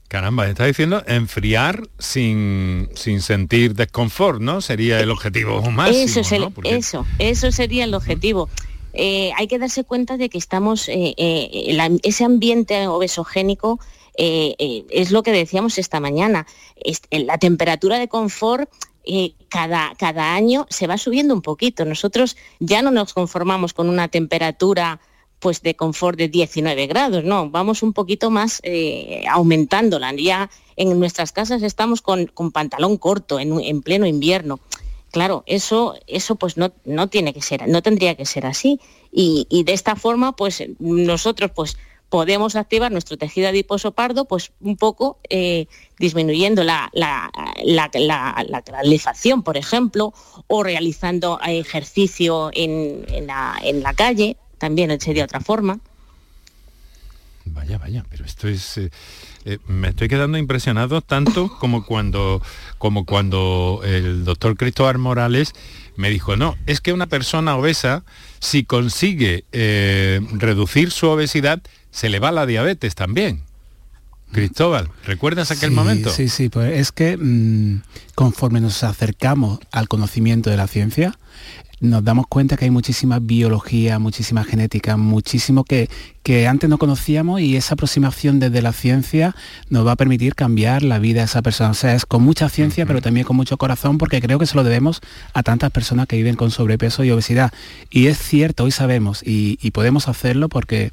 [0.08, 4.60] Caramba, está diciendo enfriar sin, sin sentir desconfort, ¿no?
[4.62, 6.20] Sería el objetivo máximo.
[6.20, 8.48] Eso, eso, eso sería el objetivo.
[8.94, 13.78] Eh, hay que darse cuenta de que estamos, eh, eh, ese ambiente obesogénico
[14.20, 16.48] es lo que decíamos esta mañana.
[17.12, 18.68] la temperatura de confort
[19.48, 21.84] cada, cada año se va subiendo un poquito.
[21.84, 25.00] Nosotros ya no nos conformamos con una temperatura
[25.38, 30.12] pues de confort de 19 grados, no, vamos un poquito más eh, aumentándola.
[30.14, 34.61] Ya en nuestras casas estamos con, pantalón corto en, pleno invierno.
[35.11, 38.80] Claro, eso, eso pues no, no tiene que ser, no tendría que ser así.
[39.11, 44.52] Y, y de esta forma, pues nosotros pues podemos activar nuestro tejido adiposo pardo, pues
[44.60, 45.66] un poco eh,
[45.98, 47.30] disminuyendo la, la,
[47.64, 48.62] la,
[49.44, 50.14] por ejemplo,
[50.46, 55.80] o realizando ejercicio en, la, calle, también sería otra forma.
[57.44, 58.78] Vaya, vaya, pero esto es...
[58.78, 58.90] Eh,
[59.44, 62.42] eh, me estoy quedando impresionado tanto como cuando,
[62.76, 65.54] como cuando el doctor Cristóbal Morales
[65.96, 68.04] me dijo, no, es que una persona obesa,
[68.40, 73.42] si consigue reducir su obesidad, se le va la diabetes también.
[74.33, 76.11] Cristóbal, ¿recuerdas aquel momento?
[76.11, 77.83] Sí, sí, pues es que mm,
[78.14, 81.18] conforme nos acercamos al conocimiento de la ciencia,
[81.81, 85.88] nos damos cuenta que hay muchísima biología, muchísima genética, muchísimo que,
[86.22, 89.35] que antes no conocíamos y esa aproximación desde la ciencia
[89.70, 91.70] nos va a permitir cambiar la vida de esa persona.
[91.70, 94.57] O sea, es con mucha ciencia, pero también con mucho corazón, porque creo que se
[94.57, 95.01] lo debemos
[95.35, 97.53] a tantas personas que viven con sobrepeso y obesidad.
[97.90, 100.90] Y es cierto, hoy sabemos, y, y podemos hacerlo porque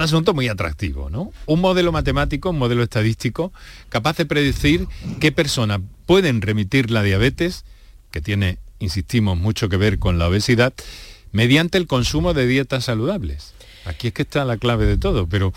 [0.00, 1.32] asunto muy atractivo, ¿no?
[1.46, 3.52] Un modelo matemático, un modelo estadístico,
[3.88, 4.86] capaz de predecir
[5.20, 7.64] qué personas pueden remitir la diabetes,
[8.10, 10.72] que tiene, insistimos, mucho que ver con la obesidad,
[11.32, 13.54] mediante el consumo de dietas saludables.
[13.84, 15.52] Aquí es que está la clave de todo, pero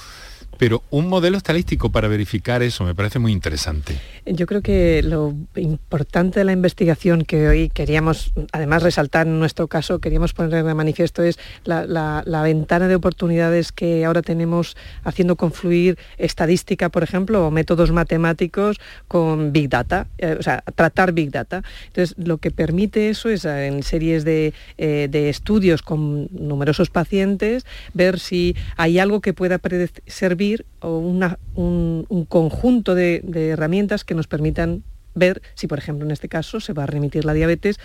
[0.60, 3.98] pero un modelo estadístico para verificar eso me parece muy interesante.
[4.32, 9.68] Yo creo que lo importante de la investigación que hoy queríamos, además resaltar en nuestro
[9.68, 15.98] caso, queríamos poner de manifiesto es la, ventana de oportunidades que ahora tenemos haciendo confluir
[16.18, 21.64] estadística, por ejemplo, o métodos matemáticos con Big Data, eh, o sea, tratar Big Data.
[21.88, 26.92] Entonces, lo que permite eso es eh, en series de, eh, de estudios con numerosos
[26.92, 29.60] pacientes, ver si hay algo que pueda
[30.06, 34.84] servir o un, conjunto de, herramientas que nos permitan
[35.16, 37.80] ver si, por ejemplo, en este caso se va a remitir la diabetes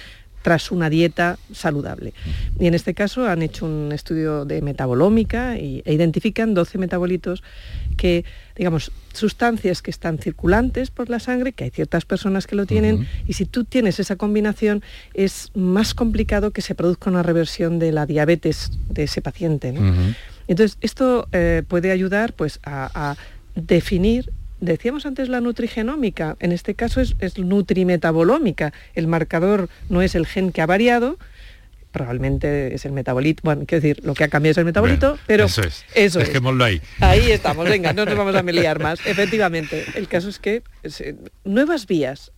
[0.45, 2.13] tras una dieta saludable.
[2.61, 7.43] Y en este caso han hecho un estudio de metabolómica y, e identifican 12 metabolitos
[7.97, 12.67] que, digamos, sustancias que están circulantes por la sangre, que hay ciertas personas que lo
[12.67, 14.83] tienen, y si tú tienes esa combinación
[15.15, 19.73] es más complicado que se produzca una reversión de la diabetes de ese paciente.
[20.47, 23.17] Entonces, esto eh, puede ayudar pues, a
[23.55, 24.31] definir
[24.65, 28.73] Decíamos antes la nutrigenómica, en este caso es, nutrimetabolómica.
[28.95, 31.19] El marcador no es el gen que ha variado,
[31.93, 35.45] probablemente es el metabolito, bueno, quiero decir, lo que ha cambiado es el metabolito, pero
[35.45, 35.85] eso es.
[35.95, 36.81] Eso Dejémoslo ahí.
[37.01, 39.05] Ahí estamos, venga, no nos vamos a meliar más.
[39.07, 40.63] Efectivamente, el caso es que
[41.45, 42.33] nuevas vías,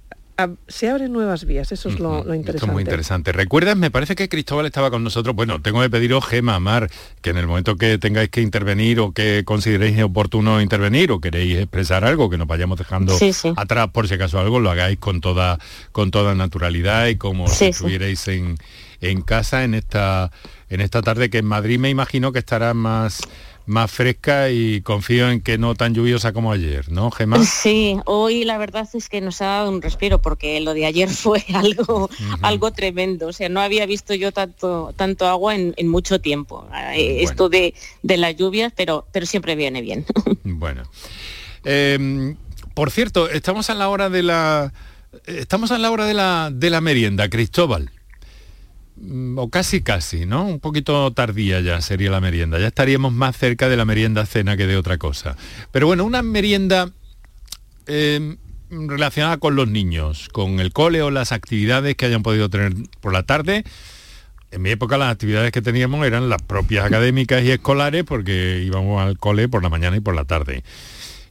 [0.68, 2.50] se abren nuevas vías, eso es lo, interesante.
[2.50, 3.32] Esto es muy interesante.
[3.32, 3.76] ¿Recuerdas?
[3.76, 5.34] Me parece que Cristóbal estaba con nosotros.
[5.34, 6.90] Bueno, tengo que pediros, Gema, Mar,
[7.22, 11.58] que en el momento que tengáis que intervenir o que consideréis oportuno intervenir o queréis
[11.58, 13.16] expresar algo, que nos vayamos dejando
[13.56, 15.58] atrás por si acaso algo, lo hagáis con toda,
[15.92, 18.56] con toda naturalidad y como si estuvierais en,
[19.00, 20.30] en casa en esta,
[20.68, 23.20] en esta tarde que en Madrid me imagino que estará más
[23.66, 27.44] más fresca y confío en que no tan lluviosa como ayer, ¿no, Gemma?
[27.44, 31.08] Sí, hoy la verdad es que nos ha dado un respiro porque lo de ayer
[31.10, 32.08] fue algo,
[32.42, 33.28] algo tremendo.
[33.28, 36.68] O sea, no había visto yo tanto, tanto agua en, mucho tiempo.
[36.94, 40.04] Eh, esto de, de, las lluvias, pero, pero siempre viene bien.
[40.44, 40.82] bueno.
[41.64, 42.36] Em,
[42.74, 44.72] por cierto, estamos a la hora de la.
[45.26, 47.90] Estamos a la hora de la, de la merienda, Cristóbal.
[48.96, 50.46] Mm, o casi casi, ¿no?
[50.46, 52.58] Un poquito tardía ya sería la merienda.
[52.58, 55.36] Ya estaríamos más cerca de la merienda cena que de otra cosa.
[55.70, 56.90] Pero bueno, una merienda
[57.86, 58.38] em,
[58.70, 63.12] relacionada con los niños, con el cole o las actividades que hayan podido tener por
[63.12, 63.64] la tarde.
[64.50, 69.02] En mi época las actividades que teníamos eran las propias académicas y escolares porque íbamos
[69.02, 70.62] al cole por la mañana y por la tarde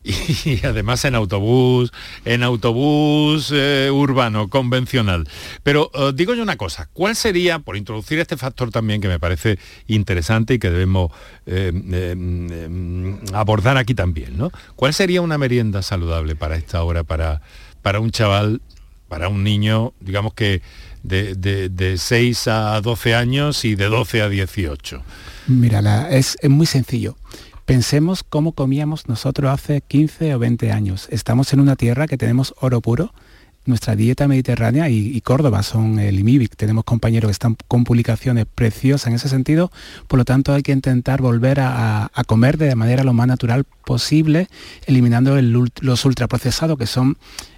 [0.45, 1.91] y además en autobús,
[2.25, 5.27] en autobús eh, urbano, convencional.
[5.63, 9.19] Pero eh, digo yo una cosa, ¿cuál sería, por introducir este factor también que me
[9.19, 11.11] parece interesante y que debemos
[11.47, 12.15] eh,
[13.33, 14.51] abordar aquí también, ¿no?
[14.75, 17.41] ¿Cuál sería una merienda saludable para esta hora, para,
[17.81, 18.61] para un chaval,
[19.07, 20.61] para un niño, digamos que
[21.01, 25.03] de, de, 6 a 12 años y de 12 a 18?
[25.47, 27.15] Mira, es, es muy sencillo.
[27.65, 31.07] Pensemos cómo comíamos nosotros hace 15 o 20 años.
[31.09, 33.11] Estamos en una tierra que tenemos oro puro,
[33.65, 36.55] nuestra dieta mediterránea y, Córdoba son el IMIBIC.
[36.55, 39.71] Tenemos compañeros que están con publicaciones preciosas en ese sentido,
[40.07, 44.47] por lo tanto hay que intentar volver a, comer de manera lo más natural posible,
[44.85, 47.17] eliminando los ultraprocesados que son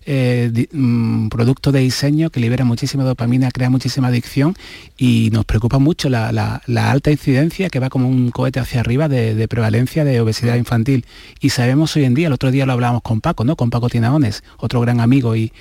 [0.10, 4.56] eh, mm, productos de diseño que liberan muchísima dopamina, crea muchísima adicción
[4.98, 9.48] y nos preocupa mucho la, alta incidencia que va como un cohete hacia arriba de,
[9.50, 11.06] prevalencia de obesidad infantil.
[11.42, 13.58] Y sabemos hoy en día, el otro día lo hablábamos con Paco, ¿no?
[13.58, 15.52] Con Paco Tinaones, otro gran amigo y,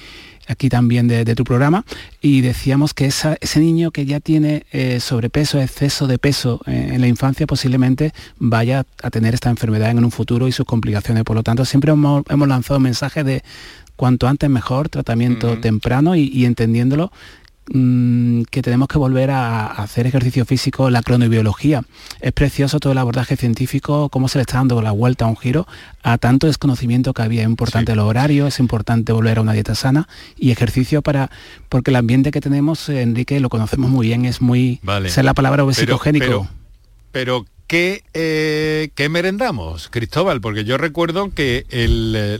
[0.46, 1.84] aquí también de, tu programa,
[2.20, 7.00] y decíamos que ese niño que ya tiene eh, sobrepeso, exceso de peso eh, en
[7.00, 11.24] la infancia, posiblemente vaya a tener esta enfermedad en un futuro y sus complicaciones.
[11.24, 13.42] Por lo tanto, siempre hemos, lanzado mensajes de
[13.96, 17.10] cuanto antes mejor, tratamiento temprano y entendiéndolo
[17.68, 21.82] Mm, que tenemos que volver a, hacer ejercicio físico, la cronobiología.
[22.20, 25.36] Es precioso todo el abordaje científico, cómo se le está dando la vuelta a un
[25.36, 25.66] giro
[26.04, 27.42] a tanto desconocimiento que había.
[27.42, 31.30] Es importante el horario, es importante volver a una dieta sana y ejercicio para,
[31.68, 35.10] porque el ambiente que tenemos, Enrique, lo conocemos muy bien, es muy, vale.
[35.20, 36.48] la palabra obesicogénico.
[37.10, 40.40] Pero, ¿qué, eh, ¿qué merendamos, Cristóbal?
[40.40, 42.38] Porque yo recuerdo que el, eh,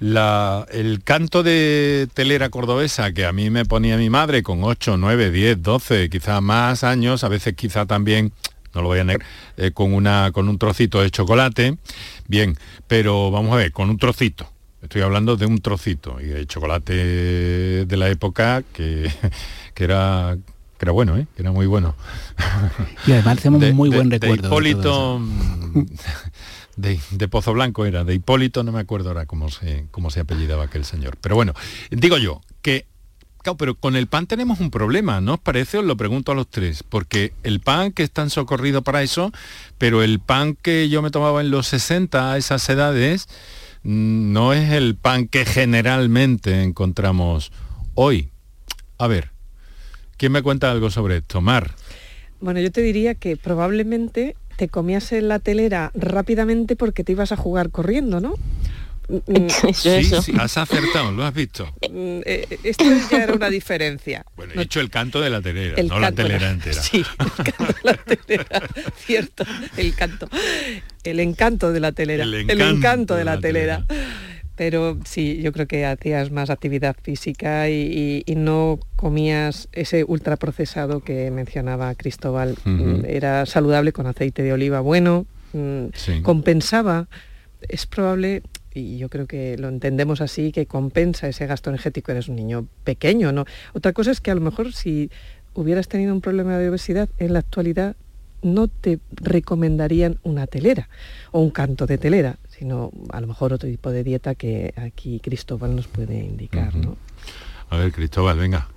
[0.00, 4.96] la el canto de telera cordobesa que a mí me ponía mi madre con 8,
[4.96, 8.32] 9, 10, 12, quizá más años, a veces quizá también,
[8.74, 11.76] no lo voy a negar, eh, con, una, con un trocito de chocolate,
[12.26, 12.56] bien,
[12.86, 14.50] pero vamos a ver, con un trocito.
[14.80, 19.10] Estoy hablando de un trocito y de chocolate de la época que,
[19.74, 20.36] que era
[20.78, 21.26] que era bueno, ¿eh?
[21.34, 21.96] que era muy bueno.
[23.06, 24.42] Y además tenemos muy buen recuerdo.
[24.42, 25.20] De Hipólito,
[26.78, 30.64] de, Pozo Blanco era, de Hipólito, no me acuerdo ahora cómo se, cómo se apellidaba
[30.64, 31.16] aquel señor.
[31.20, 31.54] Pero bueno,
[31.90, 32.86] digo yo, que,
[33.58, 35.78] pero con el pan tenemos un problema, ¿no os parece?
[35.78, 39.32] Os lo pregunto a los tres, porque el pan que es tan socorrido para eso,
[39.76, 43.26] pero el pan que yo me tomaba en los 60 a esas edades,
[43.82, 47.50] mm, no es el pan que generalmente encontramos
[47.94, 48.30] hoy.
[48.98, 49.30] A ver,
[50.16, 51.40] ¿quién me cuenta algo sobre esto?
[51.40, 51.74] Mar.
[52.40, 57.30] Bueno, yo te diría que probablemente te comías en la telera rápidamente porque te ibas
[57.30, 58.34] a jugar corriendo, ¿no?
[59.72, 61.72] sí, sí, has acertado, lo has visto.
[61.88, 64.26] Mm, eh, esto ya era una diferencia.
[64.34, 66.82] Bueno, he hecho el canto de la telera, no la telera entera.
[66.82, 68.46] Sí, el canto de la telera,
[68.96, 69.44] cierto,
[69.76, 70.28] el canto.
[71.04, 72.24] El encanto de la telera.
[72.24, 73.86] El encanto, de, la, telera.
[74.58, 81.30] Pero sí, yo creo que hacías más actividad física y, no comías ese ultraprocesado que
[81.30, 82.56] mencionaba Cristóbal.
[83.06, 87.06] Era saludable con aceite de oliva bueno, mm, compensaba.
[87.68, 88.42] Es probable,
[88.74, 92.10] y yo creo que lo entendemos así, que compensa ese gasto energético.
[92.10, 93.44] Eres un niño pequeño, ¿no?
[93.74, 95.08] Otra cosa es que a lo mejor si
[95.54, 97.94] hubieras tenido un problema de obesidad en la actualidad
[98.42, 100.88] no te recomendarían una telera
[101.32, 105.20] o un canto de telera, sino a lo mejor otro tipo de dieta que aquí
[105.20, 106.74] Cristóbal nos puede indicar.
[106.74, 106.96] ¿no?
[107.70, 108.68] A ver, Cristóbal, venga.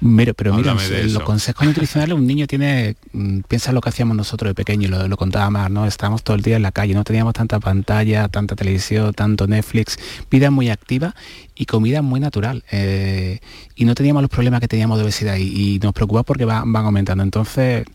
[0.00, 4.50] Mira, pero mira, los consejos nutricionales, un niño tiene, mm, piensa lo que hacíamos nosotros
[4.50, 5.86] de pequeño, lo, lo contaba más, ¿no?
[5.86, 9.98] Estábamos todo el día en la calle, no teníamos tanta pantalla, tanta televisión, tanto Netflix,
[10.30, 11.16] vida muy activa
[11.56, 12.62] y comida muy natural.
[12.70, 13.40] Eh,
[13.74, 17.24] y no teníamos los problemas que teníamos de obesidad y, nos preocupa porque van aumentando.
[17.24, 17.86] Entonces,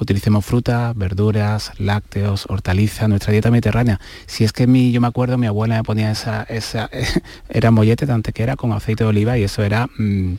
[0.00, 4.00] utilicemos frutas, verduras, lácteos, hortalizas, nuestra dieta mediterránea.
[4.26, 6.90] Si es que mi, yo me acuerdo, mi abuela me ponía esa, esa
[7.48, 10.34] era mollete tanto que era con aceite de oliva y eso era mm,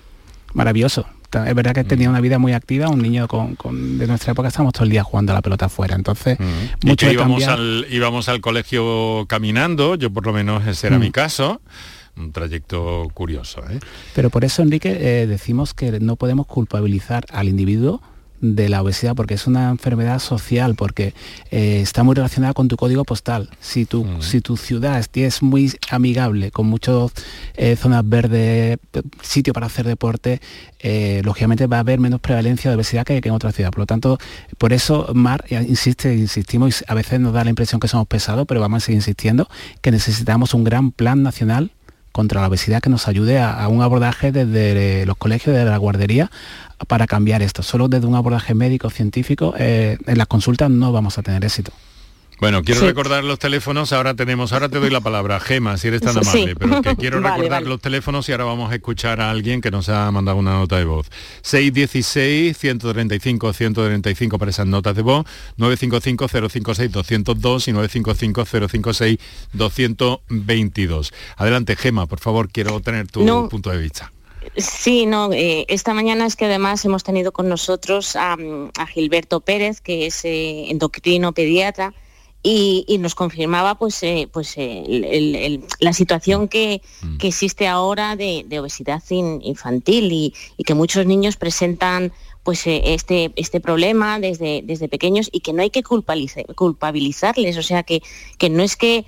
[0.54, 1.06] maravilloso.
[1.34, 3.56] Es verdad que tenía una vida muy activa, un niño con,
[3.98, 6.38] de nuestra época estábamos todo el día jugando a la pelota afuera, entonces
[6.84, 11.14] mucho íbamos, al, íbamos al colegio caminando, yo por lo menos ese era mi mm.
[11.14, 11.62] caso,
[12.18, 13.64] un trayecto curioso.
[13.70, 13.80] ¿eh?
[14.14, 18.02] Pero por eso, Enrique, eh, decimos que no podemos culpabilizar al individuo
[18.42, 21.14] de la obesidad porque es una enfermedad social, porque
[21.52, 23.50] eh, está muy relacionada con tu código postal.
[23.60, 27.12] Si tu, si tu ciudad es muy amigable, con muchas
[27.56, 28.80] eh, zonas verdes,
[29.22, 30.42] sitio para hacer deporte,
[30.80, 33.70] eh, lógicamente va a haber menos prevalencia de obesidad que, en otra ciudad.
[33.70, 34.18] Por lo tanto,
[34.58, 38.46] por eso Mar insiste, insistimos, y a veces nos da la impresión que somos pesados,
[38.48, 39.48] pero vamos a seguir insistiendo,
[39.82, 41.72] que necesitamos un gran plan nacional
[42.12, 46.30] contra la obesidad que nos ayude a, un abordaje desde los colegios, de la guardería,
[46.88, 47.64] para cambiar esto.
[47.64, 51.72] Solo desde un abordaje médico científico eh, en las consultas no vamos a tener éxito.
[52.42, 56.02] Bueno, quiero recordar los teléfonos, ahora tenemos, ahora te doy la palabra, Gema, si eres
[56.02, 59.62] tan amable, pero que quiero recordar los teléfonos y ahora vamos a escuchar a alguien
[59.62, 61.12] que nos ha mandado una nota de voz.
[61.44, 65.28] 616-135-135 para esas notas de voz,
[65.60, 67.74] 955-056-202 y
[69.54, 71.14] 955-056-222.
[71.38, 74.12] Adelante, Gema, por favor, quiero tener tu punto de vista.
[74.56, 78.36] Sí, no, eh, esta mañana es que además hemos tenido con nosotros a,
[78.94, 81.94] Gilberto Pérez, que es eh, endocrino pediatra,
[82.44, 87.18] y, nos confirmaba pues, eh, pues la situación que, mm.
[87.22, 90.34] existe ahora de, obesidad infantil y,
[90.66, 92.12] que muchos niños presentan
[92.44, 97.84] pues este, este problema desde, desde pequeños y que no hay que culpabilizarles, o sea
[97.84, 98.02] que,
[98.40, 99.06] que no es que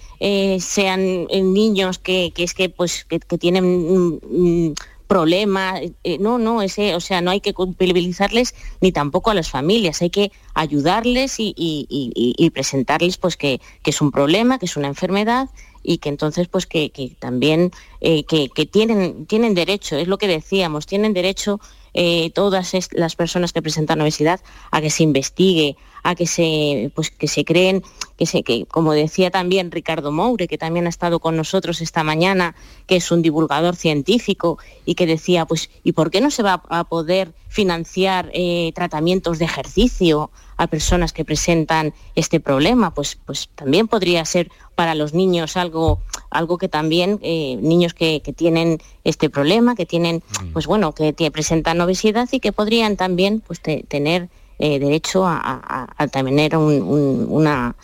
[0.59, 4.75] sean niños que, es que pues que, tienen
[5.13, 9.47] problema, eh, no, no, ese, o sea, no hay que culpabilizarles ni tampoco a las
[9.47, 15.49] familias, hay que ayudarles y, presentarles pues que, es un problema, que es una enfermedad
[15.83, 16.89] y que entonces pues que,
[17.19, 17.69] también
[18.01, 21.59] eh, que, tienen, tienen derecho, es lo que decíamos, tienen derecho
[21.93, 24.41] eh, todas las personas que presentan obesidad
[24.71, 27.83] a que se investigue, a que se, pues, que se creen,
[28.17, 32.03] que, se, que como decía también Ricardo Moure, que también ha estado con nosotros esta
[32.03, 32.55] mañana,
[32.87, 36.61] que es un divulgador científico y que decía, pues, ¿y por qué no se va
[36.69, 42.93] a poder financiar eh, tratamientos de ejercicio a personas que presentan este problema?
[42.93, 45.99] Pues, pues también podría ser para los niños algo,
[46.29, 50.53] algo que también, eh, niños que, tienen este problema, que tienen, mm.
[50.53, 54.29] pues bueno, que presentan obesidad y que podrían también pues, tener
[54.59, 57.75] eh, derecho a, tener una,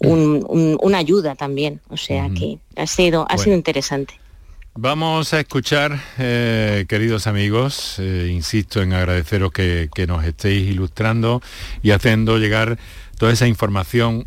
[0.00, 1.80] una ayuda también.
[1.88, 4.20] O sea que ha sido, ha sido interesante.
[4.78, 11.40] Vamos a escuchar, eh, queridos amigos, eh, insisto en agradeceros que, nos estéis ilustrando
[11.82, 12.78] y haciendo llegar
[13.16, 14.26] toda esa información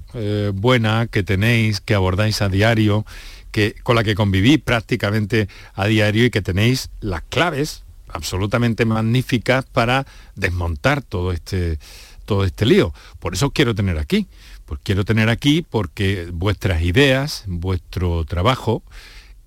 [0.56, 3.06] buena que tenéis, que abordáis a diario,
[3.52, 9.66] que, con la que convivís prácticamente a diario y que tenéis las claves absolutamente magníficas
[9.66, 11.78] para desmontar todo este,
[12.26, 12.91] todo este lío.
[13.20, 14.28] Por eso os quiero tener aquí.
[14.66, 18.84] Pues quiero tener aquí porque vuestras ideas, vuestro trabajo,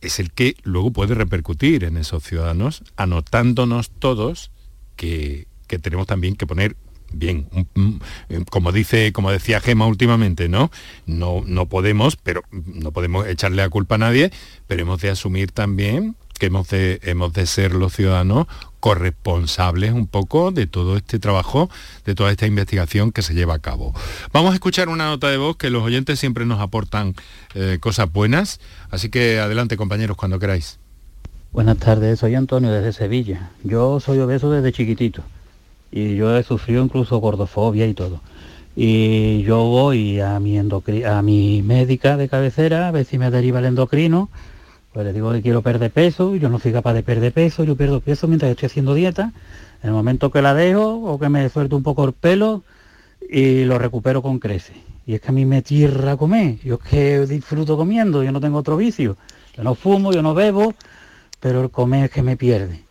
[0.03, 4.51] es el que luego puede repercutir en esos ciudadanos, anotándonos todos
[4.97, 5.47] que,
[5.81, 6.77] tenemos también que poner
[7.15, 7.49] bien,
[8.51, 10.71] como dice, como decía Gema últimamente, ¿no?
[11.07, 14.31] No, no podemos, pero no podemos echarle la culpa a nadie,
[14.67, 18.49] pero hemos de asumir también que hemos de, hemos de ser los ciudadanos
[18.83, 21.71] corresponsables un poco de todo este trabajo,
[22.05, 23.95] de toda esta investigación que se lleva a cabo.
[24.33, 27.15] Vamos a escuchar una nota de voz que los oyentes siempre nos aportan
[27.55, 28.59] eh, cosas buenas,
[28.91, 30.81] así que adelante compañeros cuando queráis.
[31.53, 33.51] Buenas tardes, soy Antonio desde Sevilla.
[33.63, 35.23] Yo soy obeso desde chiquitito
[35.93, 38.21] y yo he sufrido incluso gordofobia y todo.
[38.75, 43.61] Y yo voy a mi, a mi médica de cabecera a ver si me deriva
[43.61, 44.29] el endocrino
[44.93, 47.77] Pues le digo que quiero perder peso, yo no soy capaz de perder peso, yo
[47.77, 49.33] pierdo peso mientras estoy haciendo dieta.
[49.83, 52.63] En el momento que la dejo o que me suelto un poco el pelo
[53.29, 54.77] y lo recupero con creces.
[55.07, 58.41] Y es que a mí me tierra comer, yo es que disfruto comiendo, yo no
[58.41, 59.17] tengo otro vicio.
[59.57, 60.75] Yo no fumo, yo no bebo,
[61.41, 62.83] pero el comer es que me pierde.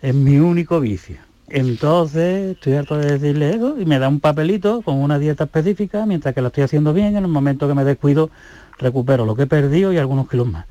[0.00, 1.16] Es mi único vicio.
[1.48, 6.06] Entonces estoy harto de decirle eso y me da un papelito con una dieta específica,
[6.06, 8.30] mientras que la estoy haciendo bien, en el momento que me descuido
[8.78, 10.66] recupero lo que he perdido y algunos kilos más.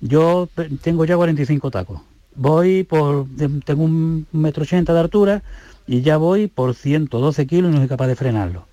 [0.00, 0.48] Yo
[0.82, 2.00] tengo ya 45 tacos.
[2.34, 3.26] Voy por,
[3.64, 5.42] tengo un metro ochenta de altura
[5.86, 8.66] y ya voy por 112 kilos y no soy capaz de frenarlo.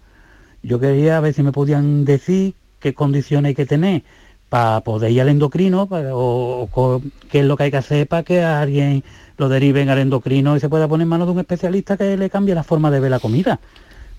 [0.64, 4.04] Yo quería ver si me podían decir qué condiciones hay que tener
[4.50, 7.02] para poder ir al endocrino o,
[7.32, 9.04] qué es lo que hay que hacer para que alguien
[9.38, 12.30] lo deriven al endocrino y se pueda poner en manos de un especialista que le
[12.30, 13.60] cambie la forma de ver la comida.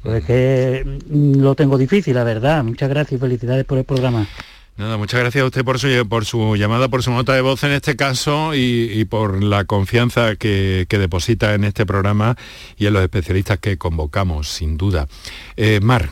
[0.02, 2.64] Pues es que mm, lo tengo difícil, la verdad.
[2.64, 4.26] Muchas gracias y felicidades por el programa.
[4.76, 5.78] Nada, muchas gracias a usted por
[6.24, 10.86] su, llamada, por su nota de voz en este caso y, por la confianza que,
[10.90, 12.36] deposita en este programa
[12.76, 15.06] y en los especialistas que convocamos, sin duda.
[15.56, 16.10] Eh, Mar.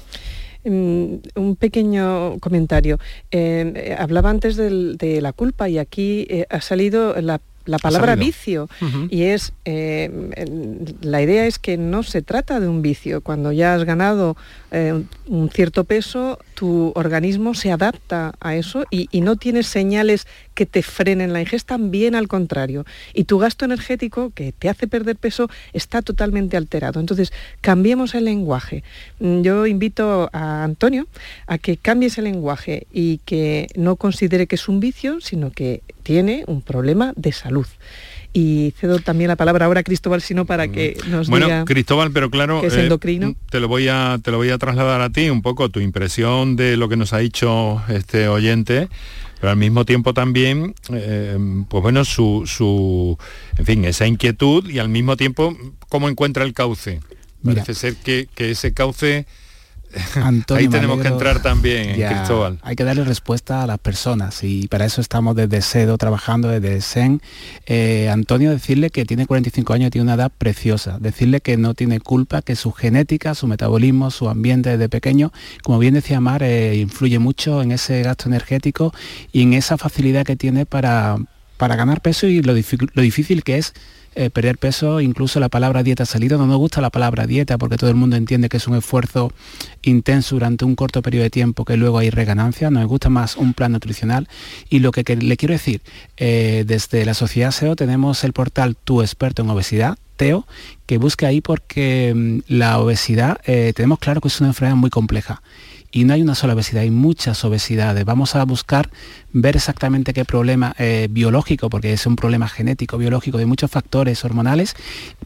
[0.65, 3.01] Mm, un pequeño comentario.
[3.33, 8.69] Eh, hablaba antes de la culpa y aquí eh, ha salido la la palabra vicio.
[9.09, 10.11] Y es eh,
[11.01, 13.21] la idea es que no se trata de un vicio.
[13.21, 14.37] Cuando ya has ganado
[14.71, 20.67] eh, un cierto peso tu organismo se adapta a eso y, no tienes señales que
[20.67, 22.85] te frenen la ingesta bien al contrario.
[23.15, 27.01] Y tu gasto energético que te hace perder peso está totalmente alterado.
[27.01, 28.85] Entonces cambiemos el lenguaje.
[29.21, 31.07] Mm, yo invito a Antonio
[31.47, 35.83] a que cambies el lenguaje y que no considere que es un vicio sino que
[36.03, 37.67] tiene un problema de salud.
[38.35, 42.13] Y cedo también la palabra ahora a Cristóbal sino para que nos bueno, diga Cristóbal
[42.13, 43.35] pero claro es eh, endocrino.
[43.51, 46.57] te lo voy a te lo voy a trasladar a ti un poco tu impresión
[46.57, 48.89] de lo que nos ha dicho este oyente
[49.43, 51.37] pero al mismo tiempo también eh,
[51.69, 53.19] pues bueno su, su
[53.59, 55.57] en fin esa inquietud y al mismo tiempo
[55.89, 57.01] cómo encuentra el cauce
[57.45, 59.27] parece ser que, que ese cauce
[60.55, 62.59] Ahí tenemos que entrar también, Cristóbal.
[62.63, 66.81] Hay que darle respuesta a las personas y para eso estamos desde SEDO trabajando, desde
[66.81, 67.21] SEN.
[67.67, 70.99] Eh, Antonio, decirle que tiene 45 años y tiene una edad preciosa.
[70.99, 75.33] Decirle que no tiene culpa, que su genética, su metabolismo, su ambiente desde pequeño,
[75.63, 78.95] como bien decía Mar, eh, influye mucho en ese gasto energético
[79.33, 81.17] y en esa facilidad que tiene para,
[81.57, 83.75] para ganar peso y lo difícil que es
[84.15, 87.77] eh, perder peso, incluso la palabra dieta salida, no nos gusta la palabra dieta porque
[87.77, 89.33] todo el mundo entiende que es un esfuerzo
[89.83, 93.55] intenso durante un corto periodo de tiempo que luego hay reganancia, nos gusta más un
[93.55, 94.29] plan nutricional.
[94.69, 95.81] Y lo que, le quiero decir,
[96.17, 100.47] eh, desde la sociedad SEO tenemos el portal Tu experto en obesidad, Teo,
[100.87, 104.91] que busca ahí porque mm, la obesidad eh, tenemos claro que es una enfermedad muy
[104.91, 105.43] compleja
[105.93, 108.07] y no hay una sola obesidad, hay muchas obesidades.
[108.07, 108.91] Vamos a buscar
[109.33, 114.25] ver exactamente qué problema eh, biológico, porque es un problema genético, biológico, de muchos factores
[114.25, 114.75] hormonales,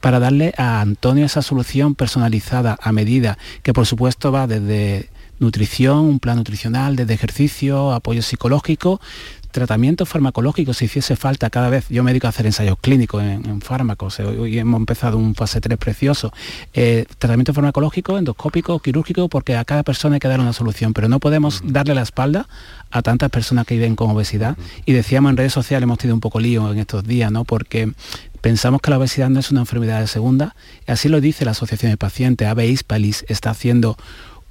[0.01, 5.09] para darle a Antonio esa solución personalizada a medida, que por supuesto va desde
[5.39, 9.01] nutrición, un plan nutricional, desde ejercicio, apoyo psicológico,
[9.57, 13.63] tratamiento farmacológico si hiciese falta cada vez, yo me dedico a hacer ensayos clínicos en,
[13.63, 16.31] fármacos, eh, hoy hemos empezado un fase 3 precioso,
[16.75, 21.09] eh, tratamiento farmacológico, endoscópico, quirúrgico, porque a cada persona hay que dar una solución, pero
[21.09, 22.47] no podemos darle la espalda
[22.91, 24.59] a tantas personas que viven con obesidad.
[24.85, 27.45] Y decíamos en redes sociales, hemos tenido un poco lío en estos días, ¿no?
[27.45, 27.93] Porque
[28.43, 30.55] pensamos que la obesidad no es una enfermedad de segunda,
[30.87, 33.97] así lo dice la Asociación de Pacientes, ABE Hispalis está haciendo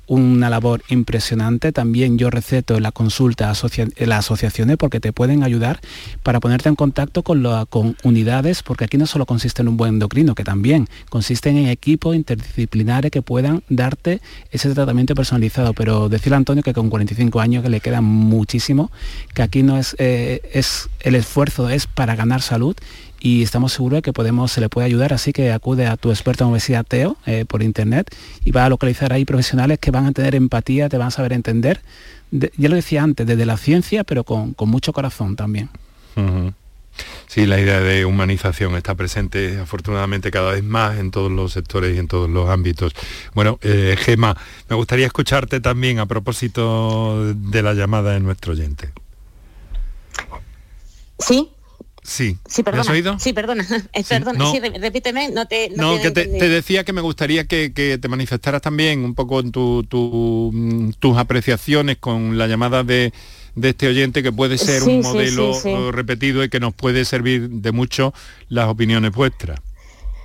[0.07, 1.71] una labor impresionante.
[1.71, 5.79] También yo receto la consulta en las asociaciones porque te pueden ayudar
[6.23, 9.95] para ponerte en contacto con, con unidades, porque aquí no solo consiste en un buen
[9.95, 15.73] endocrino, que también consisten en equipos interdisciplinares que puedan darte ese tratamiento personalizado.
[15.73, 18.91] Pero decirle a Antonio que con 45 años que le queda muchísimo,
[19.33, 22.75] que aquí no es, eh, es el esfuerzo es para ganar salud
[23.19, 26.09] y estamos seguros de que podemos, se le puede ayudar, así que acude a tu
[26.11, 30.05] experto en obesidad Teo eh, por internet y va a localizar ahí profesionales que van
[30.05, 31.81] a tener empatía, te van a saber entender,
[32.31, 35.69] ya lo decía antes, desde la ciencia, pero con, mucho corazón también.
[37.27, 41.95] Sí, la idea de humanización está presente afortunadamente cada vez más en todos los sectores
[41.95, 42.93] y en todos los ámbitos.
[43.33, 44.37] Bueno, eh, Gema,
[44.69, 48.91] me gustaría escucharte también a propósito de la llamada de nuestro oyente.
[51.19, 51.49] Sí,
[52.05, 52.37] Sí.
[52.47, 52.81] Sí, perdona.
[52.83, 53.19] has oído?
[53.19, 53.65] Sí, perdona.
[53.93, 54.51] Eh, perdona.
[54.51, 55.69] Sí, repíteme, no te...
[55.75, 60.51] No, que te, decía que me gustaría que, te manifestaras también un poco en tu,
[60.53, 63.11] mm, tus apreciaciones con la llamada de,
[63.61, 68.13] este oyente que puede ser un modelo repetido y que nos puede servir de mucho
[68.49, 69.59] las opiniones vuestras.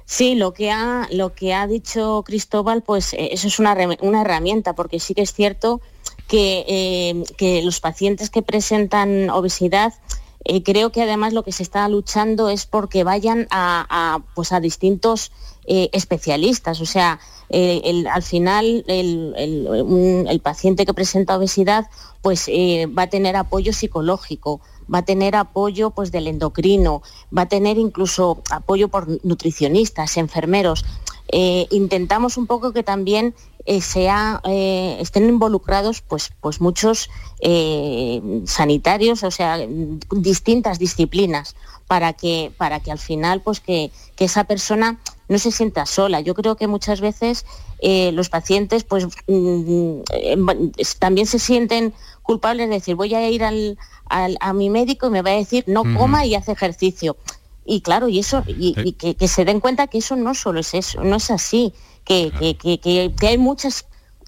[0.05, 4.23] Sí, lo que ha, lo que ha dicho Cristóbal, pues eh, eso es una, una
[4.23, 5.81] herramienta, porque sí que es cierto
[6.27, 9.95] que, eh, que los pacientes que presentan obesidad
[10.45, 14.61] eh, creo que además lo que se está luchando es porque vayan a, pues a
[14.61, 15.33] distintos
[15.67, 16.81] eh, especialistas.
[16.81, 17.21] O sea,
[17.51, 21.89] eh, al final el, paciente que presenta obesidad
[22.23, 24.61] pues va a tener apoyo psicológico,
[24.93, 27.03] va a tener apoyo pues del endocrino,
[27.37, 30.85] va a tener incluso apoyo por nutricionistas, enfermeros.
[31.33, 33.35] intentamos un poco que también
[33.81, 37.09] sea, estén involucrados pues, pues muchos
[37.41, 39.59] eh, sanitarios, o sea,
[40.11, 41.55] distintas disciplinas,
[41.91, 46.21] para que, para que al final pues que, esa persona no se sienta sola.
[46.21, 47.47] Yo creo que muchas veces
[47.81, 50.37] eh, los pacientes pues mm, eh,
[51.01, 51.93] también se sienten
[52.23, 53.77] culpables de decir voy a ir al,
[54.09, 57.17] a mi médico y me va a decir no coma y hace ejercicio.
[57.71, 61.05] Y claro, y eso, y, que, se den cuenta que eso no solo es eso,
[61.05, 61.73] no es así,
[62.05, 63.87] que, que hay muchas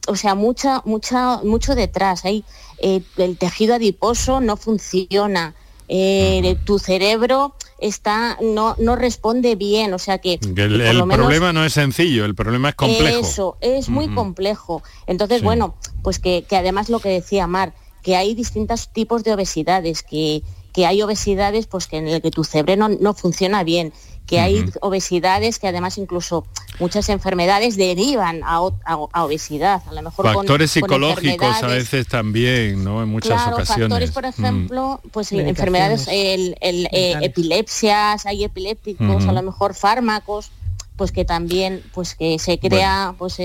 [0.08, 2.24] o sea, mucha, mucha, mucho detrás.
[2.24, 2.44] Hay,
[2.78, 5.54] eh, el tejido adiposo no funciona,
[5.88, 10.34] eh, tu cerebro está, no, no responde bien, o sea que...
[10.34, 13.18] el, problema no es sencillo, el problema es complejo.
[13.18, 14.82] Eso, es muy complejo.
[15.06, 20.02] Entonces, bueno, pues que, además lo que decía Mar, que hay distintos tipos de obesidades,
[20.02, 20.42] que,
[20.72, 23.92] que hay obesidades pues que en el que tu cerebro no, no funciona bien
[24.26, 26.46] que hay obesidades que además incluso
[26.78, 29.82] muchas enfermedades derivan a, obesidad.
[29.86, 33.02] A lo mejor factores psicológicos a veces también, ¿no?
[33.02, 33.88] En muchas ocasiones.
[33.88, 40.50] Factores, por ejemplo, pues enfermedades, el, eh, epilepsias, hay epilépticos, a lo mejor fármacos,
[40.96, 43.38] pues que también, pues que se crea, pues,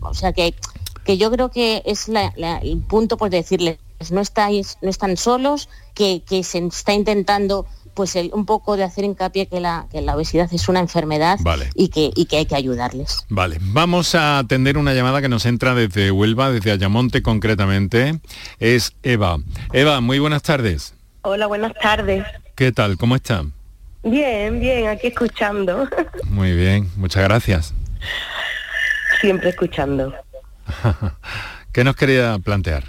[0.00, 0.54] o sea que
[1.04, 3.78] que yo creo que es el punto por decirles
[4.10, 9.04] no estáis, no están solos, que, que se está intentando pues un poco de hacer
[9.04, 11.38] hincapié que la, que la obesidad es una enfermedad
[11.74, 13.24] y, que, y que hay que ayudarles.
[13.28, 18.20] Vale, vamos a atender una llamada que nos entra desde Huelva, desde Ayamonte concretamente.
[18.58, 19.38] Es Eva.
[19.72, 20.94] Eva, muy buenas tardes.
[21.22, 22.26] Hola, buenas tardes.
[22.54, 22.98] ¿Qué tal?
[22.98, 23.44] ¿Cómo está?
[24.02, 25.88] Bien, bien, aquí escuchando.
[26.28, 27.72] Muy bien, muchas gracias.
[29.22, 30.12] Siempre escuchando.
[31.72, 32.84] ¿Qué nos quería plantear?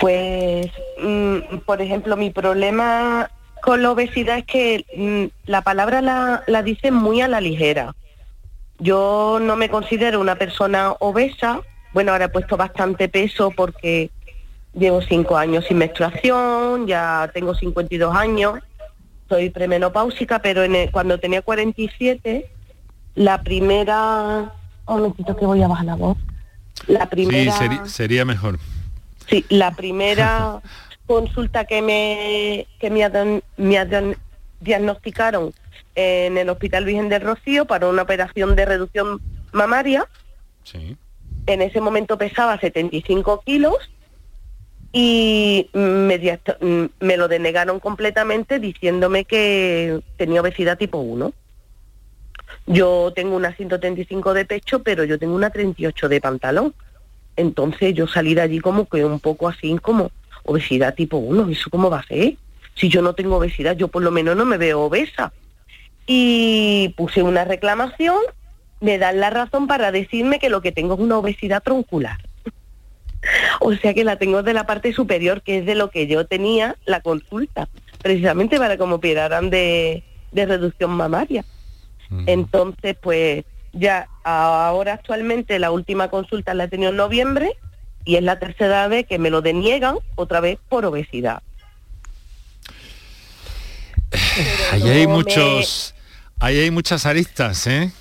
[0.00, 0.66] Pues,
[1.02, 3.30] mm, por ejemplo, mi problema
[3.62, 7.94] con la obesidad es que mm, la palabra la, la dice muy a la ligera.
[8.78, 11.60] Yo no me considero una persona obesa.
[11.92, 14.10] Bueno, ahora he puesto bastante peso porque
[14.72, 18.60] llevo cinco años sin menstruación, ya tengo 52 años,
[19.28, 22.50] soy premenopáusica, pero cuando tenía 47,
[23.16, 24.52] la primera...
[24.86, 26.16] Un momentito que voy a bajar la voz.
[26.88, 27.52] La primera...
[27.52, 28.58] Sí, sería mejor.
[29.30, 30.60] Sí, la primera
[31.06, 33.82] consulta que me, que me,
[34.60, 35.52] diagnosticaron
[35.94, 39.20] en el Hospital Virgen del Rocío para una operación de reducción
[39.52, 40.06] mamaria.
[41.46, 43.76] En ese momento pesaba 75 kilos
[44.92, 46.40] y me,
[46.98, 51.32] me lo denegaron completamente diciéndome que tenía obesidad tipo 1.
[52.66, 56.74] Yo tengo una 135 de pecho, pero yo tengo una 38 de pantalón.
[57.36, 60.10] Entonces yo salí de allí como que un poco así como,
[60.44, 62.34] obesidad tipo 1, ¿eso cómo va a ser?
[62.74, 65.32] Si yo no tengo obesidad, yo por lo menos no me veo obesa.
[66.06, 68.18] Y puse una reclamación,
[68.80, 72.18] me dan la razón para decirme que lo que tengo es una obesidad troncular.
[73.60, 76.26] o sea que la tengo de la parte superior, que es de lo que yo
[76.26, 77.68] tenía la consulta,
[78.02, 80.02] precisamente para que me operaran de,
[80.32, 81.44] de reducción mamaria.
[82.26, 87.52] Entonces, pues ya ahora actualmente la última consulta la he tenido en noviembre
[88.04, 91.42] y es la tercera vez que me lo deniegan otra vez por obesidad.
[94.72, 95.94] Ahí hay muchos,
[96.40, 97.92] ahí hay muchas aristas, ¿eh?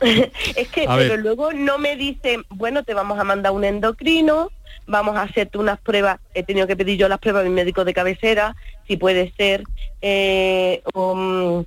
[0.00, 4.50] es que, pero luego no me dicen, bueno, te vamos a mandar un endocrino,
[4.86, 7.84] vamos a hacerte unas pruebas, he tenido que pedir yo las pruebas a mi médico
[7.84, 8.56] de cabecera,
[8.86, 9.64] si puede ser,
[10.00, 11.64] eh, um,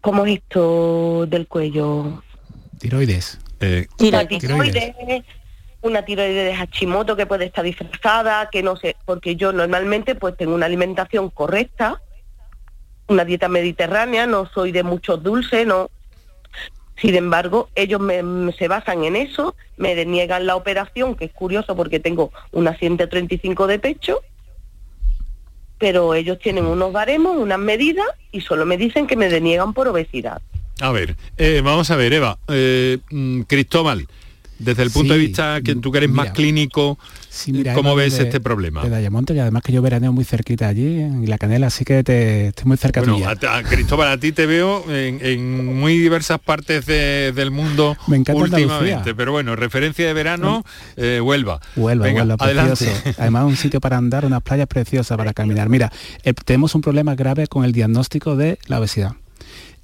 [0.00, 2.22] ¿cómo es esto del cuello?
[2.82, 3.38] Tiroides.
[3.60, 5.24] Eh, tiroides
[5.82, 10.36] una tiroides de Hashimoto que puede estar disfrazada, que no sé, porque yo normalmente pues
[10.36, 12.02] tengo una alimentación correcta,
[13.06, 15.90] una dieta mediterránea, no soy de muchos dulces, no.
[16.96, 18.00] Sin embargo, ellos
[18.58, 23.66] se basan en eso, me deniegan la operación, que es curioso porque tengo una 135
[23.68, 24.22] de pecho,
[25.78, 29.86] pero ellos tienen unos baremos, unas medidas y solo me dicen que me deniegan por
[29.86, 30.42] obesidad.
[30.82, 34.08] A ver, eh, vamos a ver, Eva, eh, mm, Cristóbal,
[34.58, 36.98] Desde el punto de vista que tú que eres más clínico,
[37.72, 38.82] ¿cómo ves este problema?
[38.82, 42.02] De Dayamonte y además que yo veraneo muy cerquita allí, en La Canela, así que
[42.02, 46.84] te, estoy muy cerca bueno, A, Cristóbal, a ti te veo en, muy diversas partes
[46.86, 50.64] del mundo Me encanta últimamente, pero bueno, referencia de verano,
[50.96, 51.60] eh, Huelva.
[51.76, 52.86] Huelva, Huelva, precioso.
[53.18, 55.68] Además un sitio para andar, unas playas preciosas para caminar.
[55.68, 55.92] Mira,
[56.24, 59.14] eh, tenemos un problema grave con el diagnóstico de la obesidad.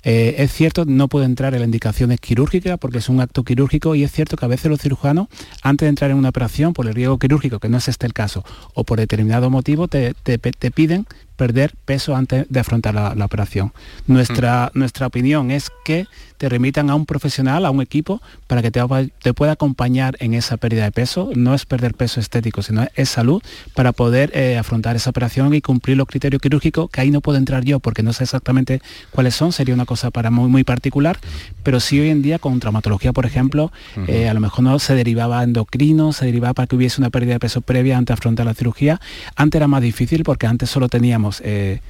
[0.05, 3.95] Eh, es cierto, no puede entrar en la indicación quirúrgica porque es un acto quirúrgico
[3.95, 5.29] y es cierto que a veces los cirujanos,
[5.63, 8.13] antes de entrar en una operación por el riesgo quirúrgico, que no es este el
[8.13, 8.45] caso,
[8.75, 11.07] o por determinado motivo, te, te piden
[11.39, 13.73] perder peso antes de afrontar la, operación.
[14.07, 14.79] Nuestra, mm.
[14.79, 18.81] nuestra opinión es que te remitan a un profesional, a un equipo, para que te,
[19.23, 21.31] te, pueda acompañar en esa pérdida de peso.
[21.35, 23.43] No es perder peso estético, sino es salud
[23.75, 27.39] para poder eh, afrontar esa operación y cumplir los criterios quirúrgicos, que ahí no puedo
[27.39, 31.19] entrar yo porque no sé exactamente cuáles son, sería una cosa para muy, muy particular,
[31.63, 33.73] pero sí hoy en día con traumatología, por ejemplo,
[34.09, 37.35] eh, a lo mejor no se derivaba endocrino, se derivaba para que hubiese una pérdida
[37.35, 39.01] de peso previa antes de afrontar la cirugía.
[39.37, 41.81] Antes era más difícil porque antes solo teníamos eh,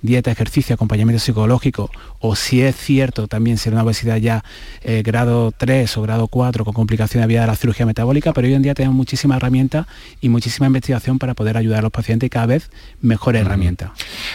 [0.00, 1.90] dieta, ejercicio, acompañamiento psicológico,
[2.20, 4.44] o si es cierto también si era una obesidad ya
[4.82, 8.54] eh, grado 3 o grado 4 con complicaciones vía de la cirugía metabólica, pero hoy
[8.54, 9.86] en día tenemos muchísimas herramientas
[10.20, 12.70] y muchísima investigación para poder ayudar a los pacientes y cada vez
[13.00, 13.92] mejor herramienta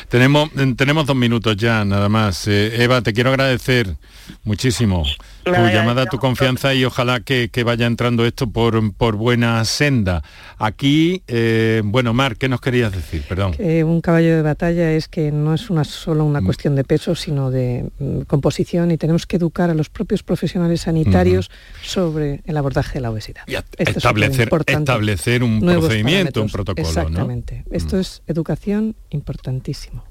[0.09, 2.47] Tenemos, tenemos dos minutos ya, nada más.
[2.47, 3.95] Eh, Eva, te quiero agradecer
[4.43, 5.03] muchísimo
[5.43, 10.23] tu llamada, tu confianza y ojalá que, vaya entrando esto por, por buena senda.
[10.57, 13.23] Aquí, eh, bueno, Mar, ¿qué nos querías decir?
[13.27, 13.55] Perdón.
[13.59, 16.45] un caballo de batalla es que no es una, solo una mm.
[16.45, 20.81] cuestión de peso, sino de mm, composición y tenemos que educar a los propios profesionales
[20.81, 21.49] sanitarios
[21.81, 23.43] sobre el abordaje de la obesidad.
[23.47, 26.87] Y establecer, establecer un procedimiento, un protocolo.
[26.87, 27.63] Exactamente.
[27.71, 27.99] Esto mm.
[27.99, 30.03] es educación importantísimo.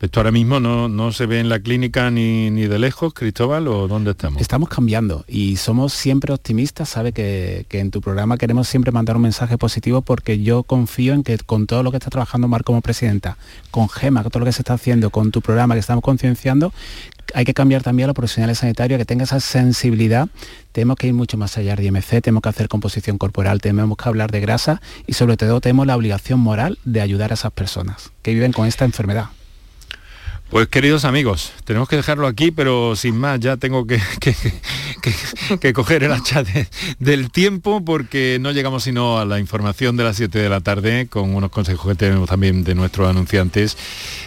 [0.00, 3.88] ¿Esto ahora mismo no, se ve en la clínica ni, ni, de lejos, Cristóbal, o
[3.88, 4.40] dónde estamos?
[4.40, 9.22] Estamos cambiando y somos siempre optimistas, sabe que, en tu programa queremos siempre mandar un
[9.22, 12.80] mensaje positivo porque yo confío en que con todo lo que está trabajando Mar como
[12.80, 13.38] presidenta,
[13.72, 16.72] con Gema, con todo lo que se está haciendo, con tu programa que estamos concienciando,
[17.34, 20.28] hay que cambiar también a los profesionales sanitarios que tengan esa sensibilidad.
[20.70, 24.08] Tenemos que ir mucho más allá de IMC, tenemos que hacer composición corporal, tenemos que
[24.08, 28.12] hablar de grasa y sobre todo tenemos la obligación moral de ayudar a esas personas
[28.22, 29.30] que viven con esta enfermedad.
[30.50, 34.00] Pues queridos amigos, tenemos que dejarlo aquí, pero sin más, ya tengo que,
[35.60, 36.42] que, coger el hacha
[36.98, 41.06] del tiempo porque no llegamos sino a la información de las 7 de la tarde
[41.08, 43.76] con unos consejos que tenemos también de nuestros anunciantes.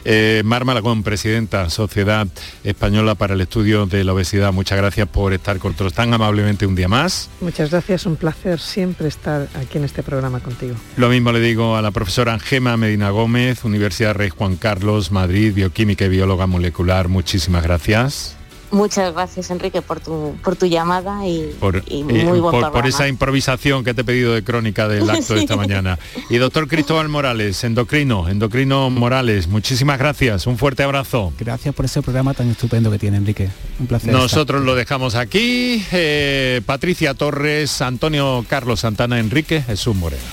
[0.06, 2.28] Eh, Mar Malagón, presidenta, Sociedad
[2.64, 6.68] Española para el Estudio de la Obesidad, muchas gracias por estar con nosotros tan amablemente
[6.68, 7.32] un día más.
[7.42, 10.76] Muchas gracias, un placer siempre estar aquí en este programa contigo.
[10.98, 15.52] Lo mismo le digo a la profesora Angema Medina Gómez, Universidad Rey Juan Carlos, Madrid,
[15.56, 18.36] Bioquímica y bióloga molecular, muchísimas gracias.
[18.72, 23.94] Muchas gracias Enrique por tu, por tu llamada y, por, muy por, esa improvisación que
[23.94, 26.00] te he pedido de crónica del acto de esta mañana.
[26.30, 31.34] Y doctor Cristóbal Morales, endocrino, endocrino Morales, muchísimas gracias, un fuerte abrazo.
[31.38, 34.14] Gracias por ese programa tan estupendo que tiene Enrique, un placer.
[34.14, 40.24] Nosotros lo dejamos aquí, eh, Patricia Torres, Antonio Carlos Santana Enrique, Jesús Moreno.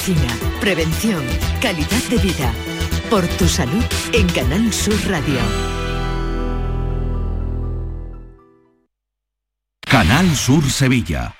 [0.00, 1.22] Medicina, prevención,
[1.60, 2.54] calidad de vida.
[3.10, 3.84] Por tu salud
[4.14, 5.38] en Canal Sur Radio.
[9.82, 11.39] Canal Sur Sevilla.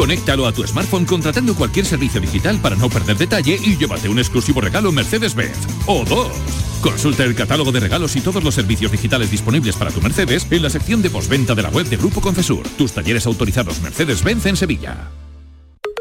[0.00, 4.18] Conéctalo a tu smartphone contratando cualquier servicio digital para no perder detalle y llévate un
[4.18, 5.58] exclusivo regalo Mercedes-Benz.
[5.84, 6.32] O dos.
[6.80, 10.62] Consulta el catálogo de regalos y todos los servicios digitales disponibles para tu Mercedes en
[10.62, 12.66] la sección de postventa de la web de Grupo Confesur.
[12.78, 15.10] Tus talleres autorizados Mercedes-Benz en Sevilla.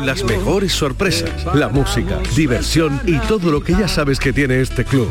[0.00, 4.62] Con las mejores sorpresas, la música, diversión y todo lo que ya sabes que tiene
[4.62, 5.10] este club.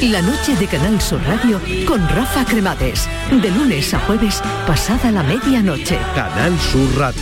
[0.00, 3.06] La noche de Canal Sur Radio con Rafa Cremades.
[3.30, 5.98] De lunes a jueves, pasada la medianoche.
[6.14, 7.20] Canal Sur Radio.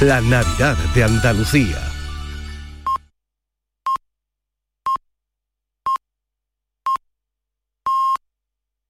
[0.00, 1.89] La Navidad de Andalucía.